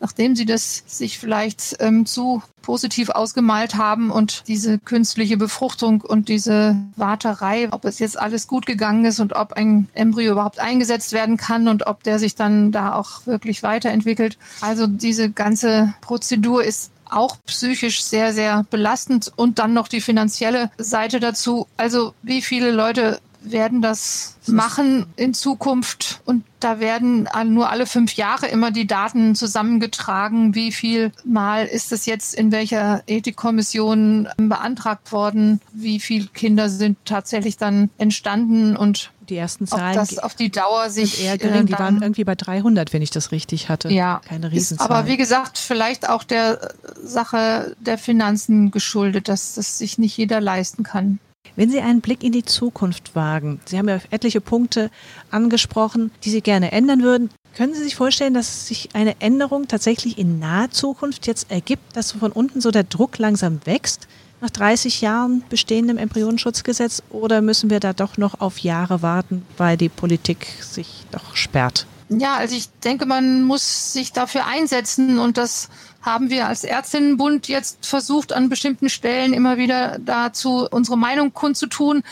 nachdem 0.00 0.36
sie 0.36 0.44
das 0.44 0.82
sich 0.86 1.18
vielleicht 1.18 1.76
ähm, 1.80 2.06
zu 2.06 2.42
positiv 2.62 3.10
ausgemalt 3.10 3.76
haben 3.76 4.10
und 4.10 4.42
diese 4.48 4.78
künstliche 4.78 5.36
Befruchtung 5.36 6.00
und 6.00 6.28
diese 6.28 6.76
Warterei, 6.96 7.68
ob 7.70 7.84
es 7.84 8.00
jetzt 8.00 8.18
alles 8.18 8.48
gut 8.48 8.66
gegangen 8.66 9.04
ist 9.04 9.20
und 9.20 9.34
ob 9.34 9.52
ein 9.52 9.88
Embryo 9.94 10.32
überhaupt 10.32 10.58
eingesetzt 10.58 11.12
werden 11.12 11.36
kann 11.36 11.68
und 11.68 11.86
ob 11.86 12.02
der 12.02 12.18
sich 12.18 12.34
dann 12.34 12.72
da 12.72 12.94
auch 12.94 13.24
wirklich 13.26 13.62
weiterentwickelt. 13.62 14.36
Also 14.60 14.86
diese 14.88 15.30
ganze 15.30 15.94
Prozedur 16.00 16.64
ist 16.64 16.90
auch 17.10 17.36
psychisch 17.46 18.02
sehr, 18.02 18.32
sehr 18.32 18.64
belastend 18.70 19.32
und 19.36 19.58
dann 19.58 19.72
noch 19.72 19.88
die 19.88 20.00
finanzielle 20.00 20.70
Seite 20.78 21.20
dazu. 21.20 21.66
Also 21.76 22.14
wie 22.22 22.42
viele 22.42 22.70
Leute 22.70 23.20
werden 23.40 23.82
das 23.82 24.36
machen 24.46 25.06
in 25.16 25.34
Zukunft 25.34 26.20
und 26.24 26.44
da 26.60 26.80
werden 26.80 27.28
nur 27.46 27.70
alle 27.70 27.86
fünf 27.86 28.14
Jahre 28.14 28.46
immer 28.46 28.70
die 28.70 28.86
Daten 28.86 29.34
zusammengetragen. 29.34 30.54
Wie 30.54 30.72
viel 30.72 31.12
Mal 31.24 31.66
ist 31.66 31.92
es 31.92 32.06
jetzt 32.06 32.34
in 32.34 32.50
welcher 32.50 33.02
Ethikkommission 33.06 34.28
beantragt 34.36 35.12
worden? 35.12 35.60
Wie 35.72 36.00
viele 36.00 36.26
Kinder 36.26 36.68
sind 36.68 36.98
tatsächlich 37.04 37.56
dann 37.56 37.90
entstanden 37.98 38.76
und 38.76 39.10
die 39.28 39.36
ersten 39.36 39.66
Zahlen 39.66 39.94
das 39.94 40.18
auf 40.18 40.34
die 40.34 40.50
Dauer 40.50 40.88
sich 40.88 41.24
eher 41.24 41.36
gering. 41.36 41.66
Die 41.66 41.72
waren 41.72 42.00
irgendwie 42.00 42.24
bei 42.24 42.34
300, 42.34 42.92
wenn 42.92 43.02
ich 43.02 43.10
das 43.10 43.32
richtig 43.32 43.68
hatte. 43.68 43.88
Ja, 43.88 44.20
keine 44.24 44.52
Riesenzahl. 44.52 44.88
aber 44.88 45.08
wie 45.08 45.16
gesagt, 45.16 45.58
vielleicht 45.58 46.08
auch 46.08 46.24
der 46.24 46.72
Sache 47.02 47.74
der 47.80 47.98
Finanzen 47.98 48.70
geschuldet, 48.70 49.28
dass 49.28 49.54
das 49.54 49.78
sich 49.78 49.98
nicht 49.98 50.16
jeder 50.16 50.40
leisten 50.40 50.84
kann. 50.84 51.18
Wenn 51.54 51.70
Sie 51.70 51.80
einen 51.80 52.00
Blick 52.00 52.22
in 52.22 52.32
die 52.32 52.44
Zukunft 52.44 53.14
wagen, 53.14 53.60
Sie 53.64 53.78
haben 53.78 53.88
ja 53.88 54.00
etliche 54.10 54.40
Punkte 54.40 54.90
angesprochen, 55.30 56.10
die 56.24 56.30
Sie 56.30 56.40
gerne 56.40 56.72
ändern 56.72 57.02
würden. 57.02 57.30
Können 57.56 57.74
Sie 57.74 57.82
sich 57.82 57.96
vorstellen, 57.96 58.34
dass 58.34 58.66
sich 58.66 58.90
eine 58.94 59.20
Änderung 59.20 59.68
tatsächlich 59.68 60.18
in 60.18 60.38
naher 60.38 60.70
Zukunft 60.70 61.26
jetzt 61.26 61.50
ergibt, 61.50 61.96
dass 61.96 62.12
von 62.12 62.32
unten 62.32 62.60
so 62.60 62.70
der 62.70 62.84
Druck 62.84 63.18
langsam 63.18 63.60
wächst? 63.64 64.08
nach 64.40 64.50
30 64.50 65.00
Jahren 65.00 65.42
bestehendem 65.48 65.98
Embryonenschutzgesetz 65.98 67.02
oder 67.10 67.40
müssen 67.40 67.70
wir 67.70 67.80
da 67.80 67.92
doch 67.92 68.18
noch 68.18 68.40
auf 68.40 68.58
Jahre 68.58 69.02
warten, 69.02 69.46
weil 69.56 69.76
die 69.76 69.88
Politik 69.88 70.46
sich 70.60 71.04
doch 71.10 71.36
sperrt? 71.36 71.86
Ja, 72.08 72.36
also 72.36 72.54
ich 72.54 72.70
denke, 72.84 73.04
man 73.04 73.42
muss 73.42 73.92
sich 73.92 74.12
dafür 74.12 74.46
einsetzen 74.46 75.18
und 75.18 75.36
das 75.36 75.68
haben 76.02 76.30
wir 76.30 76.46
als 76.46 76.62
Ärztinnenbund 76.62 77.48
jetzt 77.48 77.84
versucht, 77.84 78.32
an 78.32 78.48
bestimmten 78.48 78.88
Stellen 78.88 79.32
immer 79.32 79.56
wieder 79.56 79.98
dazu 79.98 80.68
unsere 80.70 80.96
Meinung 80.96 81.34
kundzutun. 81.34 82.04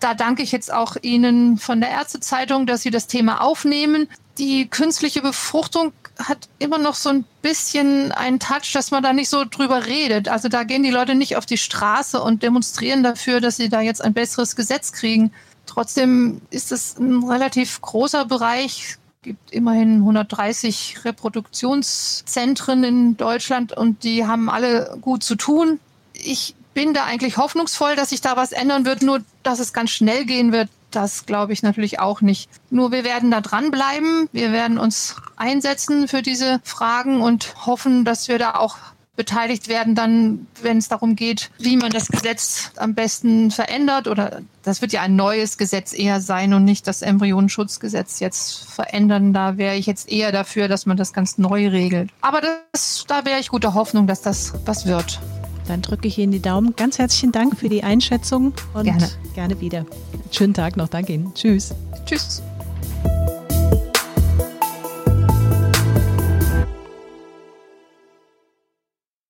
Da 0.00 0.14
danke 0.14 0.42
ich 0.42 0.52
jetzt 0.52 0.72
auch 0.72 0.96
Ihnen 1.02 1.58
von 1.58 1.80
der 1.80 1.90
Ärztezeitung, 1.90 2.66
dass 2.66 2.82
Sie 2.82 2.90
das 2.90 3.08
Thema 3.08 3.42
aufnehmen. 3.42 4.08
Die 4.38 4.68
künstliche 4.68 5.20
Befruchtung 5.20 5.92
hat 6.18 6.48
immer 6.58 6.78
noch 6.78 6.94
so 6.94 7.10
ein 7.10 7.24
bisschen 7.42 8.12
einen 8.12 8.40
Touch, 8.40 8.72
dass 8.72 8.90
man 8.90 9.02
da 9.02 9.12
nicht 9.12 9.28
so 9.28 9.44
drüber 9.44 9.86
redet. 9.86 10.28
Also 10.28 10.48
da 10.48 10.64
gehen 10.64 10.82
die 10.82 10.90
Leute 10.90 11.14
nicht 11.14 11.36
auf 11.36 11.44
die 11.44 11.58
Straße 11.58 12.22
und 12.22 12.42
demonstrieren 12.42 13.02
dafür, 13.02 13.40
dass 13.40 13.56
sie 13.56 13.68
da 13.68 13.82
jetzt 13.82 14.02
ein 14.02 14.14
besseres 14.14 14.56
Gesetz 14.56 14.92
kriegen. 14.92 15.32
Trotzdem 15.66 16.40
ist 16.50 16.72
es 16.72 16.96
ein 16.98 17.22
relativ 17.22 17.80
großer 17.82 18.24
Bereich. 18.24 18.96
Gibt 19.26 19.50
immerhin 19.50 19.96
130 19.96 21.04
Reproduktionszentren 21.04 22.84
in 22.84 23.16
Deutschland 23.16 23.76
und 23.76 24.04
die 24.04 24.24
haben 24.24 24.48
alle 24.48 24.96
gut 25.00 25.24
zu 25.24 25.34
tun. 25.34 25.80
Ich 26.12 26.54
bin 26.74 26.94
da 26.94 27.02
eigentlich 27.06 27.36
hoffnungsvoll, 27.36 27.96
dass 27.96 28.10
sich 28.10 28.20
da 28.20 28.36
was 28.36 28.52
ändern 28.52 28.84
wird, 28.84 29.02
nur 29.02 29.22
dass 29.42 29.58
es 29.58 29.72
ganz 29.72 29.90
schnell 29.90 30.26
gehen 30.26 30.52
wird, 30.52 30.68
das 30.92 31.26
glaube 31.26 31.52
ich 31.52 31.64
natürlich 31.64 31.98
auch 31.98 32.20
nicht. 32.20 32.48
Nur 32.70 32.92
wir 32.92 33.02
werden 33.02 33.32
da 33.32 33.40
dranbleiben. 33.40 34.28
Wir 34.30 34.52
werden 34.52 34.78
uns 34.78 35.16
einsetzen 35.34 36.06
für 36.06 36.22
diese 36.22 36.60
Fragen 36.62 37.20
und 37.20 37.66
hoffen, 37.66 38.04
dass 38.04 38.28
wir 38.28 38.38
da 38.38 38.54
auch 38.54 38.76
beteiligt 39.16 39.68
werden 39.68 39.94
dann, 39.94 40.46
wenn 40.62 40.78
es 40.78 40.88
darum 40.88 41.16
geht, 41.16 41.50
wie 41.58 41.76
man 41.76 41.90
das 41.90 42.08
Gesetz 42.08 42.70
am 42.76 42.94
besten 42.94 43.50
verändert 43.50 44.08
oder 44.08 44.42
das 44.62 44.82
wird 44.82 44.92
ja 44.92 45.02
ein 45.02 45.16
neues 45.16 45.58
Gesetz 45.58 45.92
eher 45.92 46.20
sein 46.20 46.52
und 46.52 46.64
nicht 46.64 46.86
das 46.86 47.02
Embryonenschutzgesetz 47.02 48.20
jetzt 48.20 48.64
verändern. 48.68 49.32
Da 49.32 49.56
wäre 49.56 49.76
ich 49.76 49.86
jetzt 49.86 50.10
eher 50.10 50.32
dafür, 50.32 50.68
dass 50.68 50.86
man 50.86 50.96
das 50.96 51.12
ganz 51.12 51.38
neu 51.38 51.68
regelt. 51.68 52.10
Aber 52.20 52.40
das, 52.40 53.04
da 53.06 53.24
wäre 53.24 53.40
ich 53.40 53.48
guter 53.48 53.74
Hoffnung, 53.74 54.06
dass 54.06 54.22
das 54.22 54.54
was 54.64 54.86
wird. 54.86 55.20
Dann 55.68 55.82
drücke 55.82 56.08
ich 56.08 56.18
Ihnen 56.18 56.32
die 56.32 56.42
Daumen. 56.42 56.74
Ganz 56.76 56.98
herzlichen 56.98 57.32
Dank 57.32 57.58
für 57.58 57.68
die 57.68 57.82
Einschätzung 57.82 58.52
und 58.74 58.84
gerne, 58.84 59.08
gerne 59.34 59.60
wieder. 59.60 59.84
Schönen 60.30 60.54
Tag 60.54 60.76
noch. 60.76 60.88
Danke 60.88 61.14
Ihnen. 61.14 61.32
Tschüss. 61.34 61.74
Tschüss. 62.04 62.42